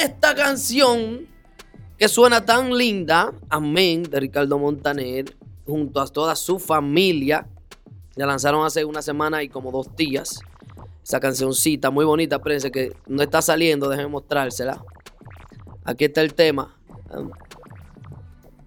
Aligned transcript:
esta 0.00 0.34
canción 0.34 1.26
que 1.98 2.08
suena 2.08 2.44
tan 2.44 2.76
linda, 2.76 3.32
Amén, 3.48 4.02
de 4.02 4.18
Ricardo 4.20 4.58
Montaner, 4.58 5.36
junto 5.66 6.00
a 6.00 6.06
toda 6.06 6.34
su 6.34 6.58
familia. 6.58 7.46
La 8.16 8.26
lanzaron 8.26 8.64
hace 8.64 8.84
una 8.84 9.02
semana 9.02 9.42
y 9.42 9.48
como 9.48 9.70
dos 9.70 9.94
días. 9.96 10.40
Esa 11.02 11.20
cancioncita 11.20 11.90
muy 11.90 12.04
bonita, 12.04 12.40
prensa 12.40 12.70
que 12.70 12.94
no 13.06 13.22
está 13.22 13.42
saliendo, 13.42 13.88
déjenme 13.88 14.10
mostrársela. 14.10 14.84
Aquí 15.84 16.04
está 16.04 16.20
el 16.20 16.34
tema. 16.34 16.76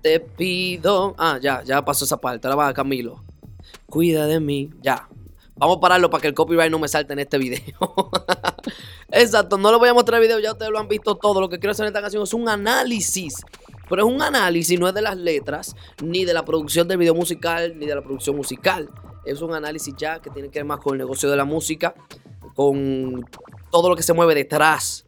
Te 0.02 0.20
pido. 0.20 1.16
Ah, 1.18 1.39
ya, 1.42 1.64
ya 1.64 1.84
pasó 1.84 2.05
esa 2.05 2.18
parte. 2.18 2.48
Ahora 2.48 2.57
va 2.57 2.73
Camilo. 2.73 3.23
Cuida 3.88 4.28
de 4.28 4.39
mí. 4.39 4.71
Ya. 4.82 5.07
Vamos 5.55 5.78
a 5.78 5.80
pararlo 5.80 6.10
para 6.10 6.21
que 6.21 6.28
el 6.28 6.34
copyright 6.34 6.71
no 6.71 6.80
me 6.80 6.88
salte 6.88 7.14
en 7.14 7.20
este 7.20 7.38
video. 7.38 7.62
Exacto, 9.18 9.58
no 9.58 9.72
lo 9.72 9.80
voy 9.80 9.88
a 9.88 9.94
mostrar 9.94 10.22
el 10.22 10.28
video, 10.28 10.40
ya 10.40 10.52
ustedes 10.52 10.74
lo 10.74 10.78
han 10.78 10.90
visto 10.90 11.16
todo. 11.16 11.40
Lo 11.40 11.48
que 11.48 11.58
quiero 11.58 11.72
hacer 11.72 11.86
en 11.86 11.88
esta 11.88 12.02
canción 12.02 12.22
es 12.22 12.34
un 12.34 12.50
análisis. 12.50 13.36
Pero 13.88 14.06
es 14.06 14.14
un 14.14 14.22
análisis, 14.22 14.78
no 14.78 14.90
es 14.90 14.94
de 14.94 15.02
las 15.02 15.16
letras, 15.16 15.73
ni 16.04 16.26
de 16.26 16.34
la 16.34 16.44
producción 16.44 16.86
del 16.86 16.98
video 16.98 17.16
musical, 17.16 17.80
ni 17.80 17.86
de 17.86 17.96
la 17.96 18.02
producción 18.02 18.36
musical. 18.36 18.90
Es 19.23 19.42
un 19.42 19.54
análisis 19.54 19.94
ya 19.98 20.20
que 20.20 20.30
tiene 20.32 20.50
que 20.50 20.59
ver 20.59 20.66
más 20.66 20.80
con 20.82 20.96
el 20.96 20.98
negocio 20.98 21.30
de 21.30 21.38
la 21.38 21.46
música, 21.46 21.96
con 22.56 23.26
todo 23.72 23.88
lo 23.88 23.96
que 23.96 24.04
se 24.04 24.12
mueve 24.12 24.36
detrás 24.36 25.06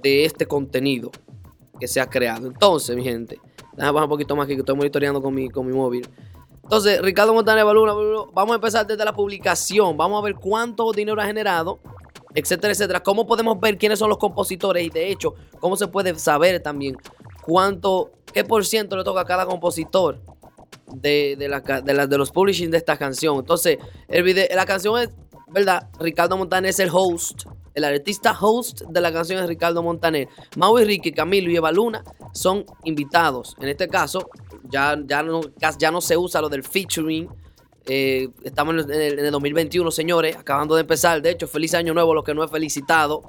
de 0.00 0.24
este 0.24 0.46
contenido 0.46 1.10
que 1.78 1.86
se 1.86 2.00
ha 2.00 2.08
creado. 2.08 2.46
Entonces, 2.46 2.96
mi 2.96 3.02
gente, 3.02 3.38
déjame 3.72 3.92
bajar 3.92 4.06
un 4.06 4.10
poquito 4.10 4.36
más 4.36 4.46
aquí 4.46 4.54
que 4.54 4.60
estoy 4.60 4.76
monitoreando 4.76 5.20
con 5.20 5.34
mi, 5.34 5.50
con 5.50 5.66
mi 5.66 5.74
móvil. 5.74 6.08
Entonces, 6.62 7.02
Ricardo 7.02 7.34
Montaner 7.34 7.64
Baluna, 7.64 7.92
vamos 8.32 8.52
a 8.52 8.54
empezar 8.54 8.86
desde 8.86 9.04
la 9.04 9.12
publicación. 9.12 9.98
Vamos 9.98 10.18
a 10.18 10.24
ver 10.24 10.34
cuánto 10.34 10.92
dinero 10.92 11.20
ha 11.20 11.26
generado, 11.26 11.80
etcétera, 12.38 12.72
etcétera. 12.72 13.00
Cómo 13.00 13.26
podemos 13.26 13.58
ver 13.60 13.78
quiénes 13.78 13.98
son 13.98 14.08
los 14.08 14.18
compositores 14.18 14.84
y, 14.84 14.90
de 14.90 15.10
hecho, 15.10 15.34
cómo 15.60 15.76
se 15.76 15.88
puede 15.88 16.18
saber 16.18 16.60
también 16.60 16.96
cuánto, 17.42 18.10
qué 18.32 18.44
por 18.44 18.64
ciento 18.64 18.96
le 18.96 19.04
toca 19.04 19.22
a 19.22 19.24
cada 19.24 19.46
compositor 19.46 20.20
de, 20.86 21.36
de, 21.38 22.06
de 22.06 22.18
los 22.18 22.30
publishing 22.30 22.70
de 22.70 22.78
esta 22.78 22.96
canción. 22.96 23.38
Entonces, 23.38 23.78
el 24.08 24.22
video, 24.22 24.46
la 24.54 24.66
canción 24.66 24.98
es, 24.98 25.10
¿verdad? 25.48 25.88
Ricardo 25.98 26.36
Montaner 26.36 26.70
es 26.70 26.78
el 26.78 26.90
host 26.92 27.44
el 27.78 27.84
artista 27.84 28.36
host 28.38 28.82
de 28.88 29.00
la 29.00 29.12
canción 29.12 29.40
es 29.40 29.46
Ricardo 29.46 29.84
Montaner. 29.84 30.28
Mau 30.56 30.76
y 30.80 30.84
Ricky, 30.84 31.12
Camilo 31.12 31.48
y 31.48 31.56
Eva 31.56 31.70
Luna 31.70 32.02
son 32.32 32.64
invitados. 32.82 33.54
En 33.60 33.68
este 33.68 33.86
caso, 33.86 34.30
ya, 34.64 34.98
ya, 35.06 35.22
no, 35.22 35.42
ya 35.78 35.90
no 35.92 36.00
se 36.00 36.16
usa 36.16 36.40
lo 36.40 36.48
del 36.48 36.64
featuring. 36.64 37.28
Eh, 37.88 38.28
estamos 38.44 38.84
en 38.84 38.90
el, 38.90 39.30
2021, 39.30 39.90
señores, 39.90 40.36
acabando 40.36 40.74
de 40.74 40.82
empezar. 40.82 41.22
De 41.22 41.30
hecho, 41.30 41.48
feliz 41.48 41.74
año 41.74 41.94
nuevo, 41.94 42.14
lo 42.14 42.22
que 42.22 42.34
no 42.34 42.44
he 42.44 42.48
felicitado. 42.48 43.22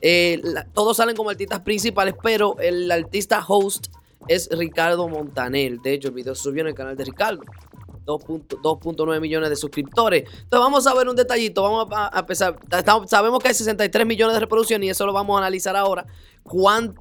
Eh, 0.00 0.40
todos 0.72 0.96
salen 0.96 1.16
como 1.16 1.30
artistas 1.30 1.60
principales, 1.60 2.14
pero 2.22 2.56
el 2.60 2.90
artista 2.90 3.44
host 3.46 3.88
es 4.28 4.48
Ricardo 4.52 5.08
Montaner. 5.08 5.80
De 5.80 5.94
hecho, 5.94 6.08
el 6.08 6.14
video 6.14 6.34
subió 6.34 6.62
en 6.62 6.68
el 6.68 6.74
canal 6.74 6.96
de 6.96 7.04
Ricardo. 7.04 7.42
2.9 8.06 9.20
millones 9.20 9.50
de 9.50 9.56
suscriptores. 9.56 10.22
Entonces 10.22 10.48
vamos 10.50 10.86
a 10.86 10.94
ver 10.94 11.08
un 11.08 11.16
detallito, 11.16 11.62
vamos 11.62 11.86
a, 11.92 12.18
empezar. 12.18 12.58
sabemos 13.06 13.40
que 13.40 13.48
hay 13.48 13.54
63 13.54 14.06
millones 14.06 14.34
de 14.34 14.40
reproducciones 14.40 14.86
y 14.86 14.90
eso 14.90 15.06
lo 15.06 15.12
vamos 15.12 15.36
a 15.36 15.38
analizar 15.38 15.76
ahora. 15.76 16.06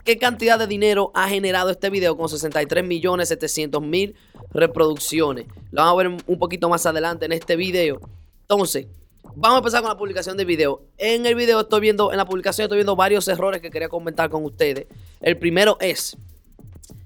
¿Qué 0.06 0.18
cantidad 0.18 0.58
de 0.58 0.68
dinero 0.68 1.12
ha 1.14 1.28
generado 1.28 1.70
este 1.70 1.90
video 1.90 2.16
con 2.16 2.30
63 2.30 2.86
millones 2.86 3.30
700 3.30 3.82
mil 3.82 4.16
reproducciones? 4.52 5.48
Lo 5.72 5.82
vamos 5.82 5.94
a 5.94 6.04
ver 6.04 6.24
un 6.26 6.40
poquito 6.40 6.70
más 6.70 6.86
adelante 6.86 7.26
en 7.26 7.34
este 7.34 7.56
video. 7.56 8.00
Entonces, 8.42 8.88
vamos 9.36 9.56
a 9.56 9.58
empezar 9.60 9.82
con 9.82 9.90
la 9.90 9.98
publicación 9.98 10.38
del 10.38 10.46
video. 10.46 10.84
En 10.98 11.26
el 11.26 11.36
video 11.36 11.62
estoy 11.62 11.82
viendo, 11.82 12.12
en 12.12 12.18
la 12.18 12.26
publicación 12.26 12.66
estoy 12.66 12.78
viendo 12.78 12.96
varios 12.96 13.28
errores 13.28 13.62
que 13.62 13.72
quería 13.72 13.90
comentar 13.90 14.30
con 14.30 14.46
ustedes. 14.46 14.88
El 15.20 15.38
primero 15.38 15.78
es, 15.80 16.18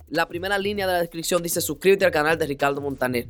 la 0.10 0.28
primera 0.28 0.58
línea 0.58 0.88
de 0.88 0.94
la 0.94 1.00
descripción 1.00 1.42
dice 1.42 1.62
suscríbete 1.62 2.06
al 2.06 2.12
canal 2.12 2.38
de 2.38 2.46
Ricardo 2.48 2.82
Montaner. 2.82 3.28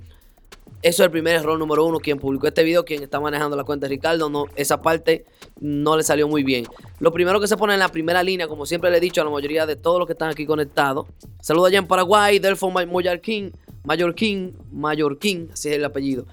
Eso 0.81 1.01
es 1.01 1.05
el 1.05 1.11
primer 1.11 1.35
error 1.35 1.57
número 1.57 1.85
uno. 1.85 1.99
Quien 1.99 2.19
publicó 2.19 2.47
este 2.47 2.63
video, 2.63 2.85
quien 2.85 3.03
está 3.03 3.19
manejando 3.19 3.55
la 3.55 3.63
cuenta 3.63 3.85
de 3.85 3.89
Ricardo, 3.89 4.29
no, 4.29 4.45
esa 4.55 4.81
parte 4.81 5.25
no 5.59 5.97
le 5.97 6.03
salió 6.03 6.27
muy 6.27 6.43
bien. 6.43 6.65
Lo 6.99 7.11
primero 7.11 7.39
que 7.39 7.47
se 7.47 7.57
pone 7.57 7.73
en 7.73 7.79
la 7.79 7.89
primera 7.89 8.21
línea, 8.23 8.47
como 8.47 8.65
siempre 8.65 8.91
le 8.91 8.97
he 8.97 8.99
dicho 8.99 9.21
a 9.21 9.23
la 9.23 9.31
mayoría 9.31 9.65
de 9.65 9.75
todos 9.75 9.99
los 9.99 10.07
que 10.07 10.13
están 10.13 10.29
aquí 10.29 10.45
conectados. 10.45 11.07
Saludos 11.41 11.69
allá 11.69 11.79
en 11.79 11.87
Paraguay, 11.87 12.39
Delfo 12.39 12.69
Mallorquín, 12.69 13.51
Mallorquín, 13.83 14.55
Mallorquín, 14.71 15.49
así 15.53 15.69
es 15.69 15.75
el 15.75 15.85
apellido. 15.85 16.25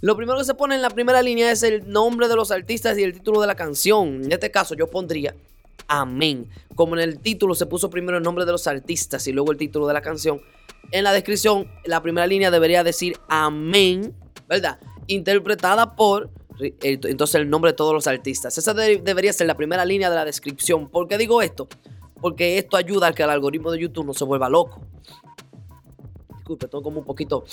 Lo 0.00 0.16
primero 0.16 0.38
que 0.38 0.44
se 0.44 0.54
pone 0.54 0.76
en 0.76 0.82
la 0.82 0.90
primera 0.90 1.20
línea 1.22 1.50
es 1.50 1.62
el 1.62 1.90
nombre 1.90 2.28
de 2.28 2.36
los 2.36 2.50
artistas 2.50 2.96
y 2.98 3.02
el 3.02 3.14
título 3.14 3.40
de 3.40 3.48
la 3.48 3.56
canción. 3.56 4.24
En 4.24 4.32
este 4.32 4.50
caso 4.50 4.74
yo 4.74 4.86
pondría 4.86 5.34
Amén. 5.88 6.48
Como 6.74 6.96
en 6.96 7.02
el 7.02 7.18
título 7.18 7.54
se 7.54 7.66
puso 7.66 7.88
primero 7.88 8.18
el 8.18 8.22
nombre 8.22 8.44
de 8.44 8.52
los 8.52 8.66
artistas 8.66 9.26
y 9.26 9.32
luego 9.32 9.52
el 9.52 9.58
título 9.58 9.86
de 9.86 9.94
la 9.94 10.02
canción, 10.02 10.40
en 10.90 11.04
la 11.04 11.12
descripción, 11.12 11.70
la 11.84 12.02
primera 12.02 12.26
línea 12.26 12.50
debería 12.50 12.82
decir 12.82 13.18
amén, 13.28 14.14
¿verdad? 14.48 14.78
Interpretada 15.06 15.94
por, 15.96 16.30
entonces 16.60 17.34
el 17.36 17.50
nombre 17.50 17.72
de 17.72 17.76
todos 17.76 17.92
los 17.92 18.06
artistas. 18.06 18.56
Esa 18.56 18.74
debería 18.74 19.32
ser 19.32 19.46
la 19.46 19.56
primera 19.56 19.84
línea 19.84 20.10
de 20.10 20.16
la 20.16 20.24
descripción. 20.24 20.88
¿Por 20.88 21.08
qué 21.08 21.18
digo 21.18 21.42
esto? 21.42 21.68
Porque 22.20 22.58
esto 22.58 22.76
ayuda 22.76 23.08
a 23.08 23.12
que 23.12 23.22
el 23.22 23.30
algoritmo 23.30 23.70
de 23.70 23.80
YouTube 23.80 24.06
no 24.06 24.14
se 24.14 24.24
vuelva 24.24 24.48
loco. 24.48 24.82
Disculpe, 26.36 26.66
estoy 26.66 26.82
como 26.82 27.00
un 27.00 27.04
poquito 27.04 27.44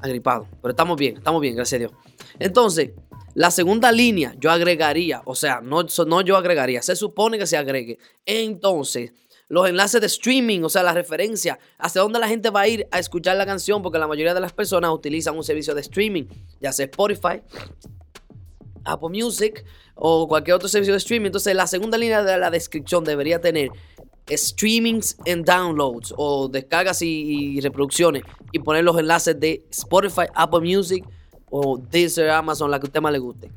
agripado, 0.00 0.48
pero 0.62 0.70
estamos 0.70 0.96
bien, 0.96 1.18
estamos 1.18 1.40
bien, 1.40 1.54
gracias 1.54 1.76
a 1.76 1.80
Dios. 1.80 1.92
Entonces, 2.38 2.92
la 3.34 3.50
segunda 3.50 3.92
línea 3.92 4.34
yo 4.38 4.50
agregaría, 4.50 5.22
o 5.24 5.34
sea, 5.34 5.60
no, 5.60 5.84
no 6.06 6.20
yo 6.22 6.36
agregaría, 6.36 6.82
se 6.82 6.96
supone 6.96 7.38
que 7.38 7.46
se 7.46 7.56
agregue. 7.56 7.98
Entonces, 8.24 9.12
los 9.50 9.68
enlaces 9.68 10.00
de 10.00 10.06
streaming, 10.06 10.62
o 10.62 10.68
sea, 10.68 10.84
la 10.84 10.94
referencia, 10.94 11.58
hacia 11.76 12.00
dónde 12.00 12.20
la 12.20 12.28
gente 12.28 12.50
va 12.50 12.60
a 12.60 12.68
ir 12.68 12.86
a 12.92 13.00
escuchar 13.00 13.36
la 13.36 13.44
canción, 13.44 13.82
porque 13.82 13.98
la 13.98 14.06
mayoría 14.06 14.32
de 14.32 14.40
las 14.40 14.52
personas 14.52 14.92
utilizan 14.92 15.36
un 15.36 15.42
servicio 15.42 15.74
de 15.74 15.80
streaming, 15.80 16.24
ya 16.60 16.72
sea 16.72 16.86
Spotify, 16.86 17.42
Apple 18.84 19.08
Music 19.08 19.64
o 19.96 20.28
cualquier 20.28 20.54
otro 20.54 20.68
servicio 20.68 20.94
de 20.94 20.98
streaming. 20.98 21.26
Entonces, 21.26 21.54
la 21.56 21.66
segunda 21.66 21.98
línea 21.98 22.22
de 22.22 22.38
la 22.38 22.48
descripción 22.48 23.02
debería 23.02 23.40
tener 23.40 23.70
streamings 24.30 25.16
and 25.26 25.44
downloads 25.44 26.14
o 26.16 26.48
descargas 26.48 27.02
y, 27.02 27.60
reproducciones 27.60 28.22
y 28.52 28.60
poner 28.60 28.84
los 28.84 28.96
enlaces 29.00 29.38
de 29.40 29.66
Spotify, 29.70 30.26
Apple 30.32 30.60
Music 30.60 31.04
o 31.50 31.76
Deezer, 31.76 32.30
Amazon, 32.30 32.70
la 32.70 32.78
que 32.78 32.86
a 32.86 32.88
usted 32.88 33.00
más 33.00 33.12
le 33.12 33.18
guste. 33.18 33.50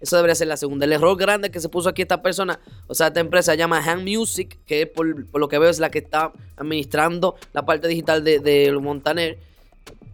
Eso 0.00 0.16
debería 0.16 0.34
ser 0.34 0.48
la 0.48 0.56
segunda. 0.56 0.86
El 0.86 0.92
error 0.92 1.16
grande 1.16 1.50
que 1.50 1.60
se 1.60 1.68
puso 1.68 1.88
aquí 1.88 2.02
esta 2.02 2.22
persona, 2.22 2.58
o 2.86 2.94
sea, 2.94 3.08
esta 3.08 3.20
empresa 3.20 3.52
se 3.52 3.58
llama 3.58 3.78
Hand 3.78 4.08
Music, 4.08 4.58
que 4.66 4.86
por, 4.86 5.06
lo 5.06 5.48
que 5.48 5.58
veo 5.58 5.68
es 5.68 5.78
la 5.78 5.90
que 5.90 5.98
está 5.98 6.32
administrando 6.56 7.36
la 7.52 7.64
parte 7.66 7.86
digital 7.88 8.24
de, 8.24 8.78
Montaner. 8.80 9.38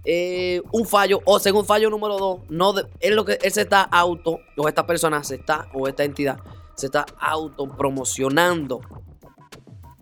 Eh, 0.04 0.62
un 0.72 0.86
fallo, 0.86 1.20
o 1.24 1.38
según 1.38 1.64
fallo 1.64 1.90
número 1.90 2.16
dos, 2.16 2.40
no 2.48 2.74
es 3.00 3.10
lo 3.12 3.24
que 3.24 3.38
él 3.42 3.52
se 3.52 3.62
está 3.62 3.82
auto, 3.82 4.40
o 4.56 4.68
esta 4.68 4.86
persona 4.86 5.22
se 5.24 5.36
está, 5.36 5.68
o 5.72 5.88
esta 5.88 6.04
entidad 6.04 6.38
se 6.76 6.86
está 6.86 7.06
auto 7.18 7.66
promocionando 7.76 8.80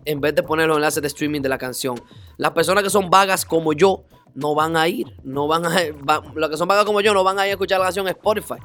en 0.05 0.21
vez 0.21 0.35
de 0.35 0.43
poner 0.43 0.67
los 0.67 0.77
enlaces 0.77 1.01
de 1.01 1.07
streaming 1.07 1.41
de 1.41 1.49
la 1.49 1.57
canción. 1.57 1.99
Las 2.37 2.51
personas 2.51 2.83
que 2.83 2.89
son 2.89 3.09
vagas 3.09 3.45
como 3.45 3.73
yo 3.73 4.03
no 4.35 4.53
van 4.53 4.77
a 4.77 4.87
ir, 4.87 5.15
no 5.23 5.47
van 5.47 5.65
a, 5.65 5.71
los 6.35 6.49
que 6.49 6.57
son 6.57 6.67
vagas 6.67 6.85
como 6.85 7.01
yo 7.01 7.13
no 7.13 7.23
van 7.23 7.39
a 7.39 7.45
ir 7.45 7.49
a 7.49 7.53
escuchar 7.53 7.79
la 7.79 7.85
canción 7.85 8.07
Spotify. 8.07 8.55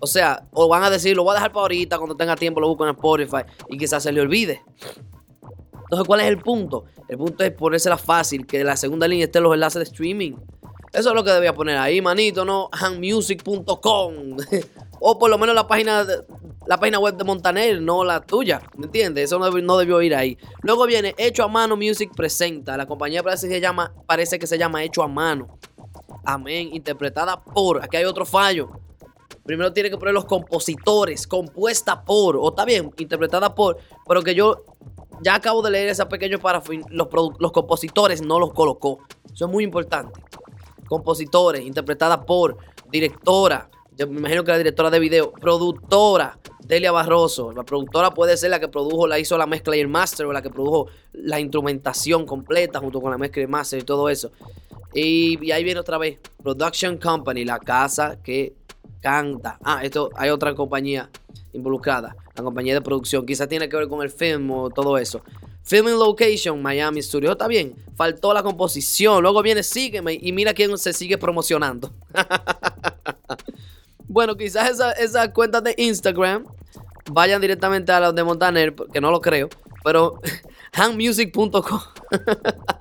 O 0.00 0.06
sea, 0.06 0.46
o 0.52 0.68
van 0.68 0.82
a 0.82 0.90
decir, 0.90 1.16
lo 1.16 1.24
voy 1.24 1.32
a 1.32 1.34
dejar 1.34 1.52
para 1.52 1.62
ahorita, 1.62 1.98
cuando 1.98 2.16
tenga 2.16 2.36
tiempo 2.36 2.60
lo 2.60 2.68
busco 2.68 2.84
en 2.84 2.94
Spotify 2.94 3.42
y 3.68 3.78
quizás 3.78 4.02
se 4.02 4.12
le 4.12 4.20
olvide. 4.20 4.62
Entonces, 5.84 6.06
¿cuál 6.06 6.20
es 6.20 6.26
el 6.26 6.38
punto? 6.38 6.84
El 7.08 7.16
punto 7.18 7.44
es 7.44 7.52
ponérsela 7.52 7.96
fácil, 7.96 8.46
que 8.46 8.64
la 8.64 8.76
segunda 8.76 9.06
línea 9.06 9.26
estén 9.26 9.44
los 9.44 9.54
enlaces 9.54 9.80
de 9.80 9.84
streaming. 9.84 10.32
Eso 10.92 11.10
es 11.10 11.14
lo 11.14 11.22
que 11.22 11.30
debía 11.30 11.54
poner 11.54 11.76
ahí, 11.76 12.00
manito, 12.00 12.44
¿no? 12.44 12.68
handmusic.com. 12.72 14.36
o 15.00 15.18
por 15.18 15.30
lo 15.30 15.38
menos 15.38 15.54
la 15.54 15.66
página, 15.66 16.04
la 16.66 16.78
página 16.78 16.98
web 16.98 17.16
de 17.16 17.24
Montaner, 17.24 17.80
no 17.80 18.02
la 18.02 18.20
tuya. 18.20 18.62
¿Me 18.76 18.86
entiendes? 18.86 19.24
Eso 19.24 19.38
no, 19.38 19.78
debió 19.78 20.02
ir 20.02 20.14
ahí. 20.14 20.38
Luego 20.62 20.86
viene 20.86 21.14
Hecho 21.18 21.44
a 21.44 21.48
Mano 21.48 21.76
Music 21.76 22.10
Presenta. 22.16 22.76
La 22.76 22.86
compañía 22.86 23.22
parece 23.22 23.48
que 23.48 23.60
llama, 23.60 23.92
parece 24.06 24.38
que 24.38 24.46
se 24.46 24.58
llama 24.58 24.82
Hecho 24.82 25.02
a 25.02 25.08
Mano. 25.08 25.58
Amén. 26.24 26.70
Interpretada 26.72 27.44
por. 27.44 27.84
Aquí 27.84 27.96
hay 27.96 28.04
otro 28.04 28.26
fallo. 28.26 28.80
Primero 29.46 29.72
tiene 29.72 29.90
que 29.90 29.96
poner 29.96 30.12
los 30.12 30.24
compositores, 30.24 31.26
compuesta 31.26 32.04
por, 32.04 32.36
o 32.36 32.48
está 32.48 32.64
bien, 32.64 32.90
interpretada 32.98 33.54
por, 33.54 33.78
pero 34.06 34.22
que 34.22 34.34
yo 34.34 34.64
ya 35.22 35.36
acabo 35.36 35.62
de 35.62 35.70
leer 35.70 35.88
ese 35.88 36.04
pequeño 36.06 36.38
párrafo 36.38 36.72
los, 36.90 37.08
los 37.38 37.52
compositores 37.52 38.22
no 38.22 38.38
los 38.38 38.52
colocó. 38.52 38.98
Eso 39.32 39.46
es 39.46 39.50
muy 39.50 39.64
importante. 39.64 40.20
Compositores, 40.88 41.64
interpretada 41.64 42.24
por, 42.24 42.56
directora, 42.90 43.70
yo 43.96 44.06
me 44.08 44.18
imagino 44.18 44.44
que 44.44 44.50
la 44.50 44.58
directora 44.58 44.90
de 44.90 44.98
video, 44.98 45.32
productora, 45.32 46.38
Delia 46.60 46.92
Barroso. 46.92 47.52
La 47.52 47.62
productora 47.62 48.10
puede 48.10 48.36
ser 48.36 48.50
la 48.50 48.60
que 48.60 48.68
produjo, 48.68 49.06
la 49.06 49.18
hizo 49.18 49.38
la 49.38 49.46
mezcla 49.46 49.76
y 49.76 49.80
el 49.80 49.88
master, 49.88 50.26
o 50.26 50.32
la 50.32 50.42
que 50.42 50.50
produjo 50.50 50.88
la 51.12 51.40
instrumentación 51.40 52.26
completa 52.26 52.80
junto 52.80 53.00
con 53.00 53.10
la 53.10 53.16
mezcla 53.18 53.40
y 53.40 53.44
el 53.44 53.50
master 53.50 53.78
y 53.78 53.84
todo 53.84 54.10
eso. 54.10 54.32
Y, 54.92 55.38
y 55.42 55.52
ahí 55.52 55.64
viene 55.64 55.80
otra 55.80 55.96
vez, 55.96 56.18
Production 56.42 56.98
Company, 56.98 57.44
la 57.44 57.58
casa 57.58 58.18
que 58.22 58.54
canta. 59.06 59.56
Ah, 59.62 59.84
esto 59.84 60.10
hay 60.16 60.30
otra 60.30 60.52
compañía 60.56 61.08
involucrada, 61.52 62.16
la 62.34 62.42
compañía 62.42 62.74
de 62.74 62.80
producción. 62.80 63.24
Quizás 63.24 63.46
tiene 63.48 63.68
que 63.68 63.76
ver 63.76 63.86
con 63.86 64.02
el 64.02 64.10
film 64.10 64.50
o 64.50 64.68
todo 64.68 64.98
eso. 64.98 65.22
Filming 65.62 65.96
location, 65.96 66.60
Miami 66.60 67.00
Studio. 67.02 67.30
Está 67.30 67.46
bien. 67.46 67.76
Faltó 67.94 68.34
la 68.34 68.42
composición. 68.42 69.22
Luego 69.22 69.44
viene 69.44 69.62
Sígueme 69.62 70.18
y 70.20 70.32
mira 70.32 70.52
quién 70.54 70.76
se 70.76 70.92
sigue 70.92 71.18
promocionando. 71.18 71.92
bueno, 74.08 74.36
quizás 74.36 74.76
esas 74.98 75.28
cuentas 75.28 75.62
de 75.62 75.76
Instagram 75.78 76.44
vayan 77.12 77.40
directamente 77.40 77.92
a 77.92 78.00
los 78.00 78.12
de 78.12 78.24
Montaner, 78.24 78.74
que 78.92 79.00
no 79.00 79.12
lo 79.12 79.20
creo. 79.20 79.48
Pero 79.84 80.20
handmusic.com. 80.72 81.62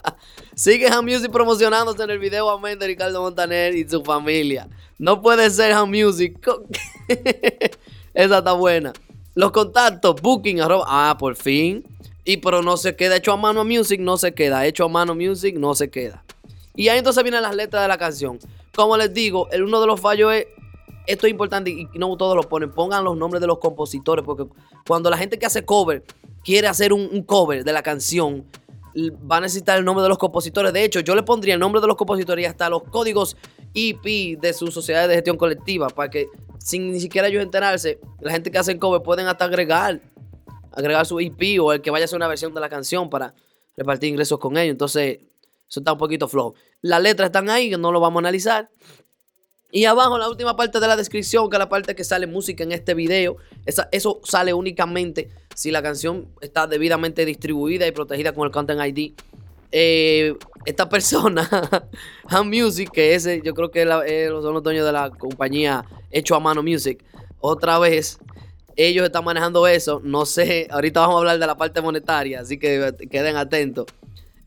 Sigue 0.56 0.88
Handmusic 0.88 1.32
promocionándose 1.32 2.02
en 2.02 2.10
el 2.10 2.20
video 2.20 2.50
amén 2.50 2.80
de 2.80 2.88
Ricardo 2.88 3.22
Montaner 3.22 3.76
y 3.76 3.88
su 3.88 4.02
familia. 4.04 4.70
No 4.98 5.22
puede 5.22 5.50
ser 5.50 5.74
Handmusic. 5.74 6.40
Esa 8.14 8.38
está 8.38 8.54
buena. 8.54 8.94
Los 9.34 9.52
contactos, 9.52 10.22
booking, 10.22 10.62
arroba. 10.62 10.86
Ah, 10.88 11.18
por 11.20 11.36
fin. 11.36 11.84
Y 12.24 12.38
pero 12.38 12.62
no 12.62 12.78
se 12.78 12.96
queda 12.96 13.18
hecho 13.18 13.34
a 13.34 13.38
mano 13.38 13.66
music, 13.66 14.00
no 14.00 14.18
se 14.18 14.34
queda. 14.34 14.66
Hecho 14.66 14.86
a 14.86 14.88
mano 14.88 15.14
music, 15.14 15.58
no 15.58 15.76
se 15.76 15.90
queda. 15.90 16.24
Y 16.74 16.88
ahí 16.88 17.00
entonces 17.00 17.22
vienen 17.22 17.42
las 17.42 17.54
letras 17.54 17.84
de 17.84 17.90
la 17.90 17.98
canción. 17.98 18.40
Como 18.74 18.96
les 18.96 19.14
digo, 19.14 19.50
el, 19.52 19.64
uno 19.64 19.82
de 19.82 19.88
los 19.88 20.00
fallos 20.00 20.34
es. 20.34 20.48
Esto 21.06 21.28
es 21.28 21.32
importante 21.32 21.70
y 21.70 21.88
no 21.96 22.16
todos 22.16 22.36
lo 22.36 22.44
ponen. 22.44 22.72
Pongan 22.72 23.04
los 23.04 23.18
nombres 23.18 23.42
de 23.42 23.48
los 23.48 23.60
compositores. 23.60 24.24
Porque 24.24 24.46
cuando 24.88 25.10
la 25.10 25.18
gente 25.18 25.38
que 25.38 25.46
hace 25.46 25.66
cover 25.66 26.04
quiere 26.46 26.68
hacer 26.68 26.94
un, 26.94 27.22
cover 27.24 27.66
de 27.66 27.74
la 27.74 27.84
canción, 27.84 28.46
va 28.96 29.38
a 29.38 29.42
necesitar 29.42 29.78
el 29.78 29.86
nombre 29.86 30.04
de 30.04 30.10
los 30.10 30.18
compositores. 30.18 30.72
De 30.74 30.84
hecho, 30.84 31.02
yo 31.02 31.16
le 31.16 31.24
pondría 31.24 31.54
el 31.54 31.60
nombre 31.60 31.82
de 31.82 31.88
los 31.88 31.96
compositores 31.96 32.44
y 32.44 32.46
hasta 32.46 32.70
los 32.70 32.84
códigos 32.84 33.36
IP 33.74 34.40
de 34.40 34.54
su 34.54 34.68
sociedad 34.68 35.08
de 35.08 35.16
gestión 35.16 35.38
colectiva 35.38 35.88
para 35.90 36.10
que 36.10 36.28
sin 36.60 36.92
ni 36.92 37.00
siquiera 37.00 37.28
ellos 37.28 37.44
enterarse, 37.44 38.00
la 38.22 38.32
gente 38.32 38.50
que 38.50 38.58
hace 38.58 38.80
cover 38.80 39.02
pueden 39.02 39.28
hasta 39.28 39.46
agregar 39.46 40.02
agregar 40.76 41.06
su 41.06 41.20
IP 41.20 41.62
o 41.62 41.74
el 41.74 41.82
que 41.82 41.90
vaya 41.90 42.04
a 42.04 42.06
hacer 42.06 42.18
una 42.18 42.28
versión 42.28 42.54
de 42.54 42.60
la 42.60 42.70
canción 42.70 43.10
para 43.10 43.34
repartir 43.78 44.10
ingresos 44.10 44.40
con 44.40 44.58
ellos. 44.58 44.72
Entonces, 44.72 45.20
eso 45.68 45.80
está 45.80 45.94
un 45.94 45.98
poquito 45.98 46.28
flow. 46.28 46.54
Las 46.82 47.02
letras 47.02 47.28
están 47.28 47.50
ahí, 47.50 47.72
no 47.72 47.92
lo 47.92 48.00
vamos 48.00 48.20
a 48.20 48.22
analizar. 48.22 48.70
Y 49.76 49.84
abajo, 49.84 50.18
la 50.18 50.30
última 50.30 50.56
parte 50.56 50.80
de 50.80 50.88
la 50.88 50.96
descripción, 50.96 51.50
que 51.50 51.58
es 51.58 51.60
la 51.60 51.68
parte 51.68 51.96
que 51.96 52.06
sale 52.06 52.28
música 52.28 52.64
en 52.64 52.72
este 52.72 52.94
video, 52.94 53.36
eso 53.66 54.22
sale 54.24 54.54
únicamente 54.54 55.30
si 55.54 55.70
la 55.70 55.84
canción 55.84 56.30
está 56.40 56.66
debidamente 56.66 57.26
distribuida 57.26 57.86
y 57.86 57.92
protegida 57.92 58.32
con 58.32 58.46
el 58.46 58.54
Content 58.54 58.80
ID. 58.80 59.12
Eh, 59.74 60.34
esta 60.64 60.88
persona, 60.88 61.50
Ham 62.30 62.48
Music, 62.48 62.90
que 62.90 63.16
ese 63.16 63.42
yo 63.44 63.54
creo 63.54 63.70
que 63.70 63.82
es 63.82 64.30
son 64.30 64.54
los 64.54 64.64
dueños 64.64 64.86
de 64.86 64.94
la 64.94 65.10
compañía 65.10 65.84
Hecho 66.10 66.36
a 66.36 66.40
Mano 66.40 66.64
Music, 66.64 67.04
otra 67.42 67.78
vez 67.78 68.18
ellos 68.78 69.06
están 69.06 69.26
manejando 69.26 69.68
eso. 69.68 70.00
No 70.06 70.26
sé, 70.26 70.70
ahorita 70.72 71.02
vamos 71.02 71.16
a 71.16 71.20
hablar 71.20 71.38
de 71.38 71.48
la 71.48 71.58
parte 71.58 71.82
monetaria, 71.82 72.40
así 72.40 72.58
que 72.58 72.96
queden 73.12 73.36
atentos. 73.36 73.88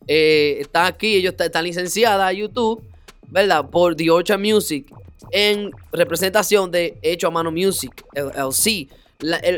Eh, 0.06 0.56
están 0.60 0.86
aquí, 0.86 1.16
ellos 1.16 1.34
están 1.38 1.64
licenciadas 1.64 2.26
a 2.26 2.32
YouTube, 2.32 2.82
¿verdad? 3.26 3.68
Por 3.68 3.94
The 3.94 4.10
Orchard 4.10 4.40
Music 4.40 4.86
en 5.30 5.70
representación 5.92 6.70
de 6.70 6.98
Hecho 7.02 7.28
a 7.28 7.30
Mano 7.30 7.50
Music, 7.50 8.04
LLC. 8.14 8.88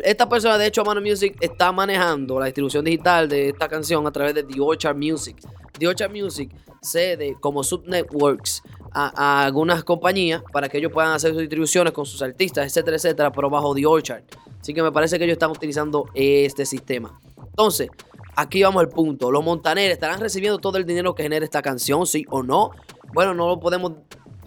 esta 0.04 0.28
persona 0.28 0.58
de 0.58 0.66
Hecho 0.66 0.82
a 0.82 0.84
Mano 0.84 1.00
Music 1.00 1.36
está 1.40 1.72
manejando 1.72 2.38
la 2.38 2.46
distribución 2.46 2.84
digital 2.84 3.28
de 3.28 3.50
esta 3.50 3.68
canción 3.68 4.06
a 4.06 4.10
través 4.10 4.34
de 4.34 4.42
The 4.42 4.60
Orchard 4.60 4.96
Music. 4.96 5.36
The 5.78 5.88
Orchard 5.88 6.10
Music 6.10 6.50
cede 6.82 7.36
como 7.40 7.62
subnetworks 7.62 8.62
a, 8.92 9.44
algunas 9.44 9.84
compañías 9.84 10.42
para 10.52 10.68
que 10.68 10.78
ellos 10.78 10.92
puedan 10.92 11.12
hacer 11.12 11.32
sus 11.32 11.40
distribuciones 11.40 11.92
con 11.92 12.06
sus 12.06 12.20
artistas, 12.22 12.66
etcétera, 12.66 12.96
etcétera, 12.96 13.32
pero 13.32 13.50
bajo 13.50 13.74
The 13.74 13.86
Orchard. 13.86 14.22
Así 14.60 14.74
que 14.74 14.82
me 14.82 14.92
parece 14.92 15.18
que 15.18 15.24
ellos 15.24 15.34
están 15.34 15.50
utilizando 15.50 16.08
este 16.14 16.66
sistema. 16.66 17.18
Entonces, 17.36 17.88
aquí 18.36 18.62
vamos 18.62 18.80
al 18.80 18.88
punto. 18.88 19.30
Los 19.30 19.44
montaneros 19.44 19.92
estarán 19.92 20.20
recibiendo 20.20 20.58
todo 20.58 20.78
el 20.78 20.84
dinero 20.84 21.14
que 21.14 21.22
genere 21.22 21.44
esta 21.44 21.62
canción, 21.62 22.06
sí 22.06 22.24
o 22.28 22.42
no. 22.42 22.72
Bueno, 23.12 23.34
no 23.34 23.48
lo 23.48 23.60
podemos 23.60 23.92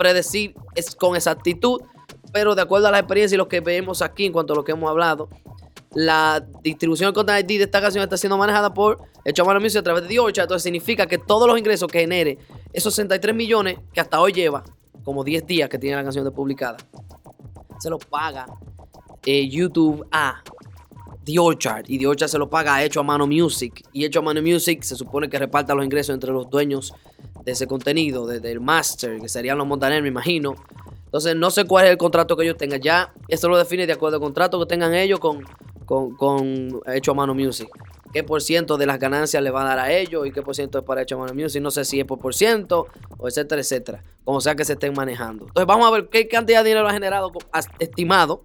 predecir 0.04 0.54
es 0.76 0.94
con 0.96 1.16
exactitud, 1.16 1.82
pero 2.34 2.56
de 2.56 2.62
acuerdo 2.62 2.88
a 2.88 2.92
la 2.92 3.00
experiencia 3.00 3.36
y 3.36 3.38
lo 3.38 3.48
que 3.48 3.62
vemos 3.62 4.02
aquí 4.02 4.26
en 4.26 4.34
cuanto 4.34 4.52
a 4.52 4.58
lo 4.58 4.66
que 4.66 4.74
hemos 4.74 4.90
hablado, 4.90 5.30
la 5.92 6.46
distribución 6.62 7.08
del 7.08 7.14
Content 7.14 7.50
ID 7.50 7.60
de 7.60 7.64
esta 7.64 7.80
canción 7.80 8.04
está 8.04 8.18
siendo 8.18 8.38
manejada 8.38 8.74
por 8.74 9.00
el 9.24 9.34
Chamano 9.34 9.62
Music 9.62 9.80
a 9.80 9.84
través 9.84 10.04
de 10.04 10.10
Diocha. 10.10 10.42
Entonces 10.42 10.64
significa 10.64 11.06
que 11.06 11.18
todos 11.18 11.48
los 11.48 11.58
ingresos 11.58 11.90
que 11.90 12.00
genere 12.00 12.38
esos 12.74 12.94
63 12.96 13.34
millones 13.34 13.78
que 13.94 14.02
hasta 14.02 14.20
hoy 14.20 14.34
lleva, 14.34 14.62
como 15.06 15.24
10 15.24 15.48
días 15.48 15.70
que 15.70 15.78
tiene 15.78 15.96
la 15.96 16.04
canción 16.04 16.26
de 16.26 16.32
publicada, 16.32 16.76
se 17.80 17.90
los 17.90 18.04
paga 18.04 18.46
eh, 19.26 19.48
YouTube 19.48 20.06
a 20.12 20.44
The 21.24 21.40
Orchard 21.40 21.86
y 21.88 21.98
The 21.98 22.08
Orchard 22.08 22.30
se 22.30 22.38
lo 22.38 22.50
paga 22.50 22.76
a 22.76 22.84
Hecho 22.84 23.00
a 23.00 23.04
Mano 23.04 23.26
Music 23.26 23.88
y 23.94 24.04
Hecho 24.04 24.20
a 24.20 24.22
Mano 24.22 24.42
Music 24.42 24.82
se 24.82 24.98
supone 24.98 25.30
que 25.30 25.40
reparta 25.40 25.74
los 25.74 25.86
ingresos 25.86 26.14
entre 26.14 26.34
los 26.34 26.50
dueños 26.50 26.94
de 27.44 27.52
ese 27.52 27.68
contenido, 27.68 28.26
desde 28.26 28.52
el 28.52 28.60
master, 28.60 29.20
que 29.20 29.30
serían 29.30 29.58
los 29.58 29.68
Montaner, 29.68 30.02
me 30.02 30.08
imagino. 30.08 30.56
Entonces 31.06 31.36
no 31.36 31.52
sé 31.52 31.66
cuál 31.66 31.86
es 31.86 31.92
el 31.92 31.98
contrato 31.98 32.36
que 32.36 32.44
ellos 32.44 32.58
tengan. 32.58 32.82
Ya 32.82 33.14
esto 33.28 33.48
lo 33.50 33.58
define 33.58 33.86
de 33.86 33.94
acuerdo 33.94 34.18
al 34.18 34.22
contrato 34.22 34.60
que 34.60 34.66
tengan 34.66 34.94
ellos 34.94 35.20
con, 35.20 35.44
con, 35.86 36.16
con 36.16 36.82
Hecho 36.88 37.12
a 37.12 37.14
Mano 37.14 37.36
Music. 37.36 37.70
¿Qué 38.12 38.24
por 38.24 38.42
ciento 38.42 38.78
de 38.78 38.86
las 38.86 39.00
ganancias 39.00 39.42
le 39.42 39.50
va 39.50 39.64
a 39.64 39.66
dar 39.66 39.80
a 39.80 39.92
ellos 39.92 40.26
y 40.28 40.32
qué 40.32 40.42
por 40.42 40.56
ciento 40.56 40.80
es 40.80 40.86
para 40.86 41.02
Hecho 41.02 41.16
a 41.16 41.20
Mano 41.20 41.34
Music? 41.34 41.62
No 41.62 41.72
sé 41.72 41.86
si 41.86 42.00
es 42.00 42.06
por 42.06 42.20
por 42.20 42.34
ciento 42.34 42.88
o 43.18 43.28
etcétera, 43.28 43.62
etcétera. 43.62 44.04
Como 44.24 44.40
sea 44.42 44.56
que 44.56 44.66
se 44.66 44.74
estén 44.74 44.94
manejando. 44.94 45.46
Entonces 45.48 45.68
vamos 45.68 45.88
a 45.88 45.92
ver 45.92 46.10
qué 46.10 46.28
cantidad 46.28 46.64
de 46.64 46.70
dinero 46.70 46.88
ha 46.88 46.94
generado 46.94 47.32
estimado 47.80 48.44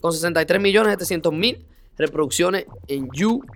con 0.00 0.12
63 0.12 0.60
millones 0.60 0.98
mil 1.32 1.64
reproducciones 1.96 2.66
en 2.88 3.08
YouTube. 3.12 3.46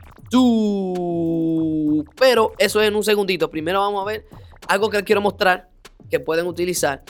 Pero 2.19 2.53
eso 2.59 2.81
es 2.81 2.89
en 2.89 2.97
un 2.97 3.05
segundito. 3.05 3.51
Primero 3.51 3.81
vamos 3.81 4.03
a 4.03 4.07
ver 4.07 4.27
algo 4.69 4.91
que 4.91 5.03
quiero 5.05 5.21
mostrar 5.21 5.69
que 6.11 6.21
pueden 6.21 6.47
utilizar. 6.47 7.03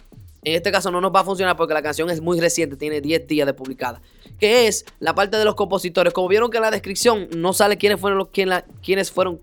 En 0.42 0.54
este 0.54 0.70
caso 0.70 0.90
no 0.90 1.00
nos 1.00 1.12
va 1.12 1.20
a 1.20 1.24
funcionar 1.24 1.56
porque 1.56 1.74
la 1.74 1.82
canción 1.82 2.08
es 2.08 2.20
muy 2.20 2.38
reciente, 2.40 2.76
tiene 2.76 3.00
10 3.00 3.26
días 3.26 3.46
de 3.46 3.54
publicada. 3.54 4.00
Que 4.38 4.68
es 4.68 4.84
la 5.00 5.14
parte 5.14 5.36
de 5.36 5.44
los 5.44 5.54
compositores. 5.54 6.12
Como 6.12 6.28
vieron 6.28 6.50
que 6.50 6.58
en 6.58 6.62
la 6.62 6.70
descripción 6.70 7.28
no 7.36 7.52
sale 7.52 7.78
quiénes 7.78 7.98
fueron 8.00 8.18
los, 8.18 8.28
quiénes 8.82 9.10
fueron 9.10 9.40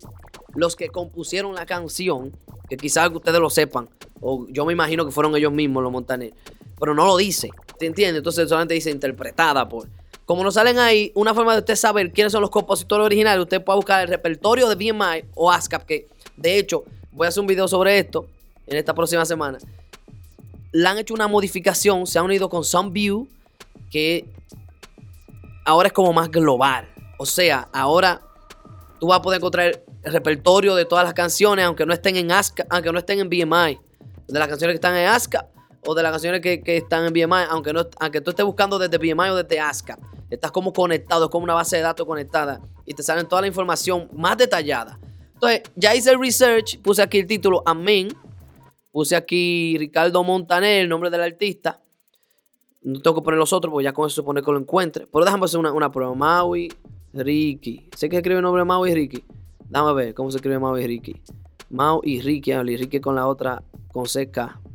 los 0.56 0.76
que 0.76 0.88
compusieron 0.90 1.56
la 1.56 1.66
canción. 1.66 2.32
Que 2.70 2.78
quizás 2.78 3.10
ustedes 3.14 3.40
lo 3.40 3.50
sepan. 3.50 3.90
O 4.22 4.48
yo 4.50 4.66
me 4.66 4.74
imagino 4.74 5.06
que 5.06 5.12
fueron 5.12 5.36
ellos 5.36 5.52
mismos 5.52 5.84
los 5.84 5.92
montaneros 5.92 6.38
pero 6.84 6.94
no 6.94 7.06
lo 7.06 7.16
dice. 7.16 7.50
¿Te 7.80 7.86
entiendes? 7.86 8.18
Entonces 8.18 8.50
solamente 8.50 8.74
dice 8.74 8.92
interpretada 8.92 9.70
por. 9.70 9.88
Como 10.26 10.44
no 10.44 10.52
salen 10.52 10.80
ahí, 10.80 11.12
una 11.16 11.34
forma 11.34 11.54
de 11.54 11.60
usted 11.60 11.76
saber 11.76 12.12
quiénes 12.12 12.32
son 12.32 12.42
los 12.42 12.50
compositores 12.50 13.06
originales, 13.06 13.42
usted 13.42 13.64
puede 13.64 13.78
buscar 13.78 14.02
el 14.02 14.08
repertorio 14.08 14.70
de 14.70 14.76
BMI 14.76 15.26
o 15.36 15.52
ASCAP, 15.52 15.84
que 15.84 16.08
de 16.38 16.58
hecho 16.58 16.86
voy 17.12 17.26
a 17.26 17.30
hacer 17.30 17.42
un 17.42 17.48
video 17.48 17.68
sobre 17.68 18.00
esto 18.00 18.26
en 18.68 18.78
esta 18.78 18.94
próxima 18.94 19.26
semana. 19.26 19.58
Le 20.72 20.88
han 20.88 20.98
hecho 20.98 21.14
una 21.14 21.28
modificación, 21.28 22.08
se 22.08 22.20
han 22.20 22.26
unido 22.26 22.50
con 22.50 22.64
SoundView, 22.64 23.28
que 23.92 24.26
ahora 25.66 25.88
es 25.88 25.94
como 25.94 26.14
más 26.14 26.32
global. 26.32 26.88
O 27.18 27.26
sea, 27.26 27.68
ahora 27.74 28.22
tú 29.00 29.08
vas 29.08 29.20
a 29.20 29.22
poder 29.22 29.40
encontrar 29.40 29.84
el 30.04 30.14
repertorio 30.14 30.76
de 30.76 30.86
todas 30.86 31.04
las 31.04 31.14
canciones, 31.14 31.66
aunque 31.66 31.86
no 31.86 31.94
estén 31.94 32.16
en 32.16 32.32
ASCAP, 32.32 32.68
aunque 32.70 32.92
no 32.92 33.00
estén 33.00 33.20
en 33.20 33.30
BMI. 33.30 33.80
De 34.28 34.40
las 34.40 34.48
canciones 34.48 34.74
que 34.74 34.78
están 34.78 34.96
en 34.96 35.08
ASCAP 35.08 35.48
o 35.86 35.94
de 35.94 36.02
las 36.02 36.12
canciones 36.12 36.42
que, 36.42 36.62
están 36.66 37.06
en 37.06 37.14
BMI, 37.14 37.44
aunque, 37.50 37.74
no, 37.74 37.86
aunque 38.00 38.22
tú 38.22 38.32
estés 38.32 38.46
buscando 38.46 38.80
desde 38.80 38.98
BMI 38.98 39.30
o 39.30 39.36
desde 39.36 39.60
ASCAP, 39.60 40.00
estás 40.34 40.52
como 40.52 40.74
conectado, 40.74 41.26
es 41.26 41.32
como 41.32 41.44
una 41.44 41.54
base 41.54 41.78
de 41.78 41.84
datos 41.84 42.06
conectada 42.06 42.62
y 42.86 42.94
te 42.94 43.04
salen 43.04 43.28
toda 43.28 43.42
la 43.42 43.48
información 43.48 44.10
más 44.14 44.38
detallada. 44.38 45.00
Entonces, 45.34 45.64
ya 45.76 45.96
hice 45.96 46.12
el 46.12 46.20
research, 46.20 46.80
puse 46.82 47.02
aquí 47.02 47.20
el 47.20 47.28
título 47.28 47.64
Amén, 47.66 48.10
puse 48.92 49.16
aquí 49.16 49.76
Ricardo 49.78 50.24
Montaner, 50.24 50.82
el 50.82 50.90
nombre 50.90 51.10
del 51.10 51.22
artista. 51.22 51.82
No 52.82 53.02
tengo 53.02 53.16
que 53.16 53.22
poner 53.22 53.40
los 53.40 53.54
otros 53.54 53.72
porque 53.72 53.86
ya 53.86 53.94
con 53.94 54.08
eso 54.08 54.16
supone 54.16 54.42
que 54.42 54.52
lo 54.52 54.60
encuentre. 54.60 55.08
Pero 55.08 55.24
déjame 55.24 55.46
hacer 55.46 55.60
una, 55.60 55.72
una 55.72 55.92
prueba. 55.92 56.14
Maui, 56.14 56.70
Ricky. 57.14 57.90
Sé 57.96 58.10
que 58.10 58.18
escribe 58.18 58.38
el 58.38 58.44
nombre 58.44 58.66
Maui 58.66 58.92
y 58.92 58.96
Ricky. 58.96 59.24
Déjame 59.70 59.94
ver 59.94 60.14
cómo 60.14 60.32
se 60.32 60.38
escribe 60.38 60.60
Maui 60.60 60.86
Ricky. 60.86 61.22
Mau 61.70 62.02
y 62.04 62.22
Ricky, 62.22 62.52
y 62.52 62.78
Ricky 62.78 63.00
con 63.00 63.16
la 63.16 63.28
otra, 63.28 63.64
con 63.92 64.06
CK. 64.06 64.73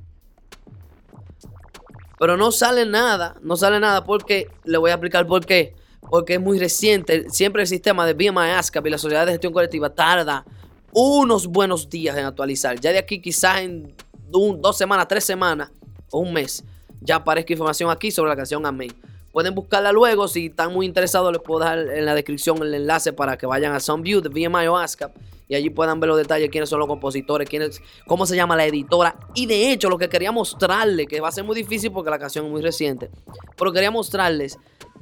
Pero 2.19 2.37
no 2.37 2.51
sale 2.53 2.85
nada, 2.87 3.37
no 3.43 3.57
sale 3.57 3.81
nada 3.81 4.05
porque, 4.05 4.49
le 4.65 4.79
voy 4.79 4.91
a 4.91 4.95
explicar 4.95 5.27
por 5.27 5.45
qué. 5.47 5.75
Porque 6.01 6.35
es 6.35 6.41
muy 6.41 6.59
reciente. 6.59 7.29
Siempre 7.31 7.63
el 7.63 7.69
sistema 7.69 8.07
de 8.07 8.15
BMI 8.15 8.51
ASCAP 8.57 8.87
y 8.87 8.91
la 8.91 8.99
Sociedad 8.99 9.27
de 9.27 9.33
Gestión 9.33 9.53
Colectiva 9.53 9.95
tarda 9.95 10.45
unos 10.93 11.47
buenos 11.47 11.91
días 11.91 12.17
en 12.17 12.25
actualizar. 12.25 12.81
Ya 12.81 12.93
de 12.93 12.99
aquí 12.99 13.21
quizás 13.21 13.61
en 13.61 13.95
dos 14.31 14.77
semanas, 14.77 15.07
tres 15.09 15.25
semanas 15.25 15.71
o 16.11 16.21
un 16.21 16.33
mes 16.33 16.65
ya 17.01 17.17
aparezca 17.17 17.53
información 17.53 17.91
aquí 17.91 18.11
sobre 18.11 18.31
la 18.31 18.37
canción 18.37 18.65
Amén. 18.67 18.91
Pueden 19.33 19.55
buscarla 19.55 19.93
luego. 19.93 20.29
Si 20.29 20.47
están 20.47 20.73
muy 20.73 20.87
interesados, 20.87 21.33
les 21.33 21.41
puedo 21.43 21.61
dejar 21.61 21.79
en 21.79 22.05
la 22.05 22.15
descripción 22.15 22.63
el 22.63 22.75
enlace 22.75 23.13
para 23.13 23.37
que 23.37 23.47
vayan 23.47 23.75
a 23.75 23.81
SoundView 23.81 24.21
de 24.21 24.29
BMI 24.29 24.67
o 24.67 24.77
ASCAP 24.77 25.15
y 25.49 25.55
allí 25.55 25.71
puedan 25.71 25.99
ver 25.99 26.09
los 26.09 26.19
detalles, 26.19 26.51
quiénes 26.51 26.69
son 26.69 26.79
los 26.79 26.89
compositores, 26.89 27.49
quiénes, 27.49 27.81
cómo 28.07 28.27
se 28.27 28.37
llama 28.37 28.55
la 28.55 28.67
editora. 28.67 29.17
Y 29.35 29.47
de 29.47 29.73
hecho, 29.73 29.89
lo 29.89 29.97
que 29.97 30.09
quería 30.09 30.31
mostrarles, 30.31 31.07
que 31.07 31.21
va 31.21 31.29
a 31.29 31.33
ser 31.33 31.45
muy 31.45 31.57
difícil 31.57 31.91
porque 31.91 32.11
la 32.11 32.19
canción 32.19 32.45
es 32.45 32.51
muy 32.51 32.61
reciente, 32.61 33.11
pero 33.57 33.73
quería 33.73 33.91
mostrarles 33.91 34.59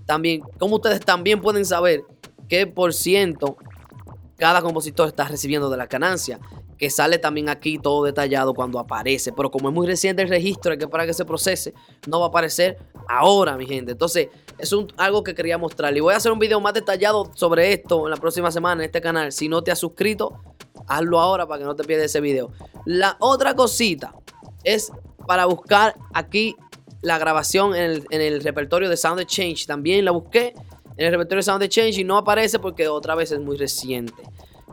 también 0.06 0.42
cómo 0.58 0.76
ustedes 0.76 1.00
también 1.00 1.40
pueden 1.40 1.64
saber 1.64 2.04
qué 2.48 2.66
por 2.66 2.94
ciento 2.94 3.56
cada 4.36 4.62
compositor 4.62 5.08
está 5.08 5.24
recibiendo 5.24 5.68
de 5.68 5.76
la 5.76 5.86
ganancia, 5.86 6.38
que 6.78 6.90
sale 6.90 7.18
también 7.18 7.48
aquí 7.48 7.78
todo 7.78 8.04
detallado 8.04 8.54
cuando 8.54 8.78
aparece, 8.78 9.32
pero 9.32 9.50
como 9.50 9.70
es 9.70 9.74
muy 9.74 9.86
reciente 9.86 10.22
el 10.22 10.28
registro, 10.28 10.76
que 10.78 10.86
para 10.86 11.06
que 11.06 11.14
se 11.14 11.24
procese, 11.24 11.74
no 12.06 12.20
va 12.20 12.26
a 12.26 12.28
aparecer 12.28 12.78
ahora, 13.08 13.56
mi 13.56 13.66
gente. 13.66 13.92
Entonces, 13.92 14.28
es 14.58 14.74
algo 14.96 15.22
que 15.22 15.34
quería 15.34 15.58
mostrarle. 15.58 15.98
Y 15.98 16.00
voy 16.00 16.14
a 16.14 16.16
hacer 16.16 16.32
un 16.32 16.38
video 16.38 16.60
más 16.60 16.74
detallado 16.74 17.30
sobre 17.34 17.72
esto 17.72 18.06
en 18.06 18.10
la 18.10 18.16
próxima 18.16 18.50
semana 18.50 18.82
en 18.82 18.86
este 18.86 19.00
canal. 19.00 19.32
Si 19.32 19.48
no 19.48 19.62
te 19.62 19.70
has 19.70 19.78
suscrito, 19.78 20.40
hazlo 20.86 21.20
ahora 21.20 21.46
para 21.46 21.60
que 21.60 21.64
no 21.64 21.76
te 21.76 21.84
pierdas 21.84 22.06
ese 22.06 22.20
video. 22.20 22.50
La 22.84 23.16
otra 23.20 23.54
cosita 23.54 24.14
es 24.64 24.90
para 25.26 25.44
buscar 25.46 25.96
aquí 26.14 26.56
la 27.02 27.18
grabación 27.18 27.74
en 27.74 27.82
el, 27.82 28.06
en 28.10 28.20
el 28.20 28.42
repertorio 28.42 28.88
de 28.88 28.96
Sound 28.96 29.24
Change. 29.26 29.66
También 29.66 30.04
la 30.04 30.10
busqué 30.10 30.54
en 30.96 31.06
el 31.06 31.10
repertorio 31.12 31.38
de 31.38 31.42
Sound 31.42 31.68
Change 31.68 32.00
y 32.00 32.04
no 32.04 32.16
aparece 32.16 32.58
porque 32.58 32.88
otra 32.88 33.14
vez 33.14 33.32
es 33.32 33.40
muy 33.40 33.56
reciente. 33.56 34.22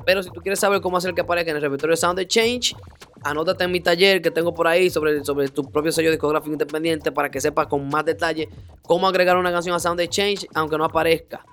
Pero 0.05 0.23
si 0.23 0.29
tú 0.31 0.41
quieres 0.41 0.59
saber 0.59 0.81
cómo 0.81 0.97
hacer 0.97 1.13
que 1.13 1.21
aparezca 1.21 1.51
en 1.51 1.57
el 1.57 1.63
repertorio 1.63 1.93
de 1.93 1.97
Sound 1.97 2.25
Change, 2.27 2.75
anótate 3.23 3.63
en 3.63 3.71
mi 3.71 3.81
taller 3.81 4.21
que 4.21 4.31
tengo 4.31 4.53
por 4.53 4.67
ahí 4.67 4.89
sobre, 4.89 5.23
sobre 5.23 5.49
tu 5.49 5.69
propio 5.69 5.91
sello 5.91 6.11
discográfico 6.11 6.53
independiente 6.53 7.11
para 7.11 7.29
que 7.29 7.39
sepas 7.41 7.67
con 7.67 7.87
más 7.89 8.05
detalle 8.05 8.49
cómo 8.81 9.07
agregar 9.07 9.37
una 9.37 9.51
canción 9.51 9.75
a 9.75 9.79
Sound 9.79 10.07
Change 10.09 10.47
aunque 10.53 10.77
no 10.77 10.85
aparezca. 10.85 11.45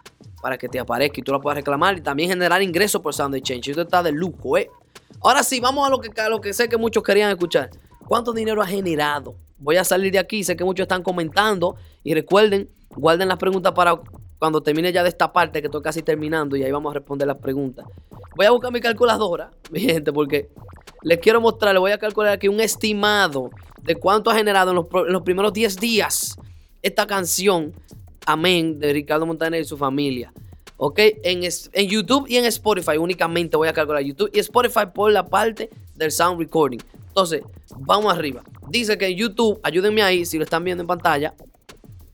Para 0.43 0.57
que 0.57 0.69
te 0.69 0.79
aparezca 0.79 1.21
y 1.21 1.23
tú 1.23 1.33
la 1.33 1.39
puedas 1.39 1.57
reclamar 1.57 1.99
y 1.99 2.01
también 2.01 2.31
generar 2.31 2.63
ingresos 2.63 3.03
por 3.03 3.13
Sound 3.13 3.41
Change. 3.43 3.71
Esto 3.71 3.83
está 3.83 4.03
de 4.03 4.11
lujo, 4.11 4.57
¿eh? 4.57 4.71
Ahora 5.21 5.43
sí, 5.43 5.61
vamos 5.61 5.87
a 5.87 5.91
lo 5.91 6.01
que, 6.01 6.19
a 6.19 6.29
lo 6.29 6.41
que 6.41 6.53
sé 6.55 6.69
que 6.69 6.79
muchos 6.79 7.03
querían 7.03 7.31
escuchar. 7.31 7.71
¿Cuánto 8.09 8.33
dinero 8.33 8.63
ha 8.63 8.67
generado? 8.67 9.37
Voy 9.59 9.77
a 9.77 9.85
salir 9.85 10.13
de 10.13 10.19
aquí, 10.19 10.43
sé 10.43 10.57
que 10.57 10.65
muchos 10.65 10.85
están 10.85 11.03
comentando 11.03 11.77
y 12.03 12.15
recuerden, 12.15 12.71
guarden 12.97 13.29
las 13.29 13.37
preguntas 13.37 13.73
para 13.73 14.01
cuando 14.41 14.63
termine 14.63 14.91
ya 14.91 15.03
de 15.03 15.11
esta 15.11 15.33
parte 15.33 15.61
que 15.61 15.67
estoy 15.67 15.83
casi 15.83 16.03
terminando 16.03 16.57
y 16.57 16.65
ahí 16.65 16.73
vamos 16.73 16.91
a 16.91 16.95
responder 16.95 17.29
las 17.29 17.37
preguntas. 17.37 17.85
Voy 18.35 18.47
a 18.47 18.51
buscar 18.51 18.73
mi 18.73 18.81
calculadora, 18.81 19.51
mi 19.71 19.81
gente, 19.81 20.13
porque 20.13 20.49
les 21.03 21.19
quiero 21.19 21.43
mostrar, 21.43 21.75
les 21.75 21.81
voy 21.81 21.93
a 21.93 21.99
calcular 21.99 22.33
aquí 22.33 22.49
un 22.49 22.59
estimado 22.59 23.51
de 23.83 23.95
cuánto 23.97 24.31
ha 24.31 24.35
generado 24.35 24.71
en 24.71 25.13
los, 25.13 25.23
primeros 25.23 25.53
10 25.53 25.77
días 25.77 26.39
esta 26.83 27.07
canción, 27.07 27.75
Amén, 28.25 28.79
de 28.79 28.95
Ricardo 28.95 29.27
Montaner 29.27 29.61
y 29.61 29.65
su 29.65 29.77
familia. 29.77 30.33
¿Ok? 30.79 30.99
En, 31.23 31.43
en 31.45 31.89
YouTube 31.89 32.27
y 32.27 32.37
en 32.37 32.47
Spotify 32.47 32.97
únicamente 32.97 33.59
voy 33.59 33.69
a 33.69 33.75
calcular 33.75 34.03
YouTube 34.03 34.31
y 34.33 34.39
Spotify 34.39 34.87
por 34.95 35.13
la 35.13 35.27
parte 35.27 35.69
del 35.95 36.11
sound 36.11 36.41
recording. 36.41 36.79
Entonces, 37.09 37.43
vamos 37.77 38.15
arriba. 38.15 38.43
Dice 38.71 38.97
que 38.97 39.09
en 39.09 39.17
YouTube, 39.17 39.61
ayúdenme 39.63 40.03
ahí 40.03 40.25
si 40.25 40.39
lo 40.39 40.45
están 40.45 40.65
viendo 40.65 40.83
en 40.83 40.87
pantalla. 40.87 41.35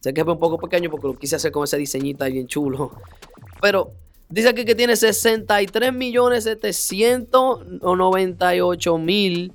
Sé 0.06 0.14
que 0.14 0.20
es 0.20 0.26
un 0.28 0.38
poco 0.38 0.56
pequeño 0.56 0.88
porque 0.88 1.08
lo 1.08 1.18
quise 1.18 1.34
hacer 1.34 1.50
con 1.50 1.64
ese 1.64 1.76
diseñito 1.78 2.22
ahí 2.22 2.34
bien 2.34 2.46
chulo. 2.46 2.92
Pero 3.60 3.90
dice 4.28 4.50
aquí 4.50 4.64
que 4.64 4.76
tiene 4.76 4.94
63 4.94 5.92
millones 5.92 6.44
798 6.44 8.98
mil 8.98 9.52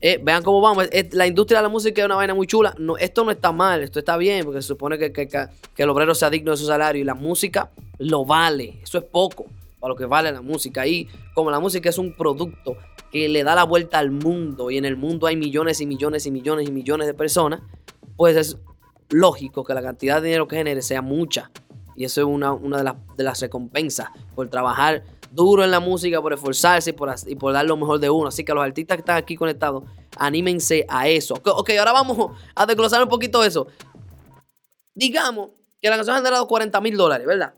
Eh, 0.00 0.18
vean 0.20 0.42
cómo 0.42 0.60
vamos. 0.60 0.88
la 1.12 1.26
industria 1.26 1.60
de 1.60 1.62
la 1.62 1.68
música 1.68 2.00
es 2.00 2.06
una 2.06 2.16
vaina 2.16 2.34
muy 2.34 2.46
chula. 2.46 2.74
No, 2.78 2.96
esto 2.96 3.24
no 3.24 3.30
está 3.30 3.52
mal, 3.52 3.82
esto 3.82 4.00
está 4.00 4.16
bien, 4.16 4.44
porque 4.44 4.60
se 4.60 4.68
supone 4.68 4.98
que, 4.98 5.12
que, 5.12 5.48
el 5.76 5.90
obrero 5.90 6.14
sea 6.14 6.30
digno 6.30 6.50
de 6.50 6.56
su 6.56 6.66
salario 6.66 7.02
y 7.02 7.04
la 7.04 7.14
música 7.14 7.70
lo 7.98 8.24
vale. 8.24 8.80
Eso 8.82 8.98
es 8.98 9.04
poco 9.04 9.46
para 9.82 9.94
lo 9.94 9.96
que 9.96 10.06
vale 10.06 10.30
la 10.30 10.42
música. 10.42 10.86
Y 10.86 11.08
como 11.34 11.50
la 11.50 11.58
música 11.58 11.88
es 11.88 11.98
un 11.98 12.14
producto 12.14 12.76
que 13.10 13.28
le 13.28 13.42
da 13.42 13.56
la 13.56 13.64
vuelta 13.64 13.98
al 13.98 14.12
mundo 14.12 14.70
y 14.70 14.78
en 14.78 14.84
el 14.84 14.96
mundo 14.96 15.26
hay 15.26 15.34
millones 15.34 15.80
y 15.80 15.86
millones 15.86 16.24
y 16.24 16.30
millones 16.30 16.68
y 16.68 16.72
millones 16.72 17.08
de 17.08 17.14
personas, 17.14 17.62
pues 18.16 18.36
es 18.36 18.58
lógico 19.10 19.64
que 19.64 19.74
la 19.74 19.82
cantidad 19.82 20.22
de 20.22 20.28
dinero 20.28 20.46
que 20.46 20.54
genere 20.54 20.82
sea 20.82 21.02
mucha. 21.02 21.50
Y 21.96 22.04
eso 22.04 22.20
es 22.20 22.26
una, 22.28 22.52
una 22.52 22.78
de, 22.78 22.84
las, 22.84 22.94
de 23.16 23.24
las 23.24 23.40
recompensas 23.40 24.08
por 24.36 24.48
trabajar 24.48 25.02
duro 25.32 25.64
en 25.64 25.72
la 25.72 25.80
música, 25.80 26.22
por 26.22 26.32
esforzarse 26.32 26.90
y 26.90 26.92
por, 26.92 27.12
y 27.26 27.34
por 27.34 27.52
dar 27.52 27.66
lo 27.66 27.76
mejor 27.76 27.98
de 27.98 28.08
uno. 28.08 28.28
Así 28.28 28.44
que 28.44 28.54
los 28.54 28.62
artistas 28.62 28.98
que 28.98 29.00
están 29.00 29.16
aquí 29.16 29.34
conectados, 29.34 29.82
anímense 30.16 30.86
a 30.88 31.08
eso. 31.08 31.34
Ok, 31.44 31.70
ahora 31.76 31.90
vamos 31.90 32.30
a 32.54 32.66
desglosar 32.66 33.02
un 33.02 33.08
poquito 33.08 33.42
eso. 33.42 33.66
Digamos 34.94 35.50
que 35.80 35.90
la 35.90 35.96
canción 35.96 36.14
ha 36.14 36.20
generado 36.20 36.46
40 36.46 36.80
mil 36.80 36.96
dólares, 36.96 37.26
¿verdad? 37.26 37.54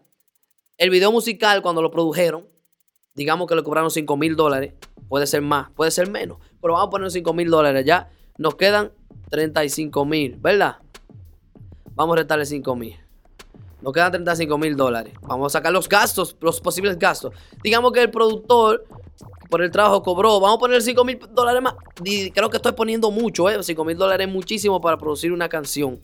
El 0.76 0.90
video 0.90 1.12
musical, 1.12 1.62
cuando 1.62 1.82
lo 1.82 1.90
produjeron, 1.92 2.48
digamos 3.14 3.46
que 3.46 3.54
le 3.54 3.62
cobraron 3.62 3.92
5 3.92 4.16
mil 4.16 4.34
dólares. 4.34 4.74
Puede 5.08 5.28
ser 5.28 5.40
más, 5.40 5.70
puede 5.70 5.92
ser 5.92 6.10
menos. 6.10 6.38
Pero 6.60 6.72
vamos 6.74 6.88
a 6.88 6.90
poner 6.90 7.10
5 7.12 7.32
mil 7.32 7.48
dólares 7.48 7.84
ya. 7.86 8.10
Nos 8.38 8.56
quedan 8.56 8.90
35 9.30 10.04
mil, 10.04 10.36
¿verdad? 10.36 10.78
Vamos 11.94 12.14
a 12.14 12.18
restarle 12.18 12.44
5 12.44 12.74
mil. 12.74 12.96
Nos 13.82 13.92
quedan 13.92 14.10
35 14.10 14.58
mil 14.58 14.76
dólares. 14.76 15.14
Vamos 15.22 15.54
a 15.54 15.58
sacar 15.58 15.72
los 15.72 15.88
gastos, 15.88 16.36
los 16.40 16.60
posibles 16.60 16.98
gastos. 16.98 17.32
Digamos 17.62 17.92
que 17.92 18.02
el 18.02 18.10
productor 18.10 18.84
por 19.50 19.62
el 19.62 19.70
trabajo 19.70 20.02
cobró. 20.02 20.40
Vamos 20.40 20.56
a 20.56 20.60
poner 20.60 20.82
5 20.82 21.04
mil 21.04 21.20
dólares 21.30 21.62
más. 21.62 21.74
creo 22.02 22.50
que 22.50 22.56
estoy 22.56 22.72
poniendo 22.72 23.12
mucho, 23.12 23.48
¿eh? 23.48 23.62
5 23.62 23.84
mil 23.84 23.96
dólares 23.96 24.26
es 24.26 24.32
muchísimo 24.32 24.80
para 24.80 24.98
producir 24.98 25.30
una 25.30 25.48
canción. 25.48 26.00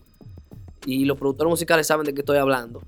Y 0.86 1.06
los 1.06 1.18
productores 1.18 1.50
musicales 1.50 1.88
saben 1.88 2.06
de 2.06 2.14
qué 2.14 2.20
estoy 2.20 2.38
hablando. 2.38 2.80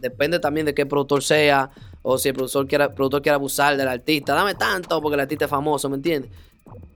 Depende 0.00 0.38
también 0.38 0.66
de 0.66 0.74
qué 0.74 0.86
productor 0.86 1.22
sea. 1.22 1.70
O 2.02 2.18
si 2.18 2.28
el 2.28 2.34
productor 2.34 2.66
quiere, 2.66 2.88
productor 2.90 3.22
quiere 3.22 3.34
abusar 3.34 3.76
del 3.76 3.88
artista. 3.88 4.34
Dame 4.34 4.54
tanto 4.54 5.00
porque 5.00 5.14
el 5.14 5.20
artista 5.20 5.46
es 5.46 5.50
famoso, 5.50 5.88
¿me 5.88 5.96
entiendes? 5.96 6.30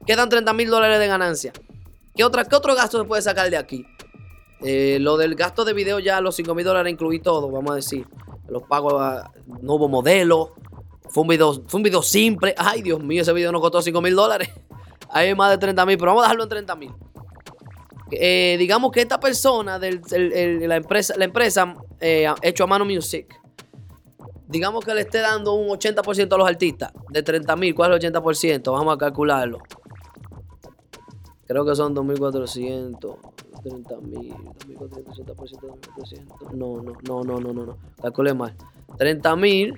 Quedan 0.06 0.28
30 0.28 0.52
mil 0.52 0.68
dólares 0.68 0.98
de 0.98 1.06
ganancia. 1.06 1.52
¿Qué, 2.14 2.24
otra, 2.24 2.44
¿Qué 2.44 2.56
otro 2.56 2.74
gasto 2.74 2.98
se 2.98 3.04
puede 3.04 3.22
sacar 3.22 3.50
de 3.50 3.56
aquí? 3.56 3.86
Eh, 4.62 4.98
lo 5.00 5.16
del 5.16 5.34
gasto 5.34 5.64
de 5.64 5.72
video 5.72 5.98
ya, 5.98 6.20
los 6.20 6.36
5 6.36 6.54
mil 6.54 6.64
dólares 6.64 6.92
incluí 6.92 7.20
todo, 7.20 7.50
vamos 7.50 7.72
a 7.72 7.74
decir. 7.76 8.06
Los 8.48 8.62
pagos, 8.64 8.94
a, 9.00 9.30
no 9.62 9.74
hubo 9.74 9.88
modelo. 9.88 10.54
Fue 11.08 11.22
un, 11.22 11.28
video, 11.28 11.62
fue 11.66 11.78
un 11.78 11.82
video 11.82 12.02
simple. 12.02 12.54
Ay, 12.56 12.82
Dios 12.82 13.02
mío, 13.02 13.22
ese 13.22 13.32
video 13.32 13.52
no 13.52 13.60
costó 13.60 13.82
5 13.82 14.00
mil 14.00 14.14
dólares. 14.14 14.50
Hay 15.10 15.34
más 15.34 15.50
de 15.50 15.58
30 15.58 15.86
mil, 15.86 15.98
pero 15.98 16.10
vamos 16.12 16.22
a 16.22 16.26
dejarlo 16.26 16.44
en 16.44 16.48
30 16.48 16.76
mil. 16.76 16.92
Eh, 18.12 18.56
digamos 18.58 18.90
que 18.92 19.00
esta 19.00 19.20
persona 19.20 19.78
de 19.78 20.00
la 20.66 20.76
empresa, 20.76 21.14
la 21.16 21.24
empresa 21.24 21.74
eh, 22.00 22.26
hecho 22.42 22.64
a 22.64 22.66
mano 22.66 22.84
music, 22.84 23.40
digamos 24.48 24.84
que 24.84 24.94
le 24.94 25.02
esté 25.02 25.18
dando 25.18 25.54
un 25.54 25.68
80% 25.68 26.32
a 26.32 26.36
los 26.36 26.48
artistas 26.48 26.92
de 27.08 27.22
30 27.22 27.56
mil. 27.56 27.74
¿Cuál 27.74 27.94
es 27.94 28.04
el 28.04 28.12
80%? 28.12 28.72
Vamos 28.72 28.94
a 28.94 28.98
calcularlo. 28.98 29.58
Creo 31.46 31.64
que 31.64 31.74
son 31.74 31.94
2.400. 31.94 33.16
30 33.62 33.96
mil, 33.98 34.34
2.400, 34.78 36.52
No, 36.54 36.82
no, 36.82 36.92
no, 37.02 37.24
no, 37.24 37.40
no, 37.40 37.52
no, 37.52 37.66
no. 37.66 37.76
Calculé 38.00 38.32
mal. 38.32 38.54
30 38.96 39.36
mil, 39.36 39.74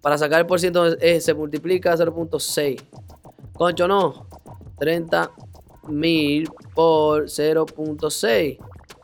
para 0.00 0.16
sacar 0.16 0.40
el 0.40 0.46
por 0.46 0.58
ciento 0.58 0.86
eh, 0.86 1.20
se 1.20 1.34
multiplica 1.34 1.94
0.6. 1.96 2.82
Concho, 3.52 3.86
no. 3.86 4.26
30 4.78 5.30
mil 5.90 6.48
por 6.74 7.24
0.6. 7.24 8.58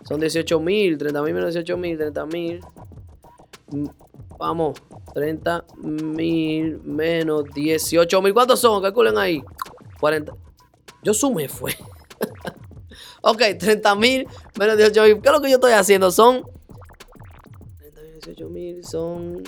Son 0.09 0.21
18 0.21 0.61
mil. 0.61 0.99
30 0.99 1.23
mil 1.23 1.35
menos 1.35 1.55
18 1.55 1.77
mil. 1.77 1.97
30 1.99 2.27
mil. 2.27 2.61
Vamos. 4.39 4.81
30 5.15 5.65
mil 5.79 6.81
menos 6.83 7.45
18 7.55 8.23
mil. 8.23 8.35
¿Cuántos 8.35 8.61
son? 8.61 8.83
Calculen 8.83 9.19
ahí. 9.19 9.43
40. 10.01 10.35
Yo 11.03 11.15
sumé, 11.15 11.49
fue. 11.49 11.73
Ok, 13.23 13.43
30 13.59 13.95
mil 13.97 14.29
menos 14.59 14.77
18 14.77 15.03
mil. 15.03 15.21
¿Qué 15.21 15.29
es 15.29 15.33
lo 15.33 15.41
que 15.41 15.51
yo 15.51 15.57
estoy 15.57 15.73
haciendo? 15.73 16.13
Son 16.13 16.43
30 17.79 18.01
mil, 18.01 18.13
18 18.13 18.49
mil, 18.49 18.85
son 18.85 19.43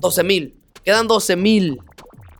12 0.00 0.22
mil. 0.22 0.60
Quedan 0.84 1.08
12 1.08 1.34
mil. 1.34 1.80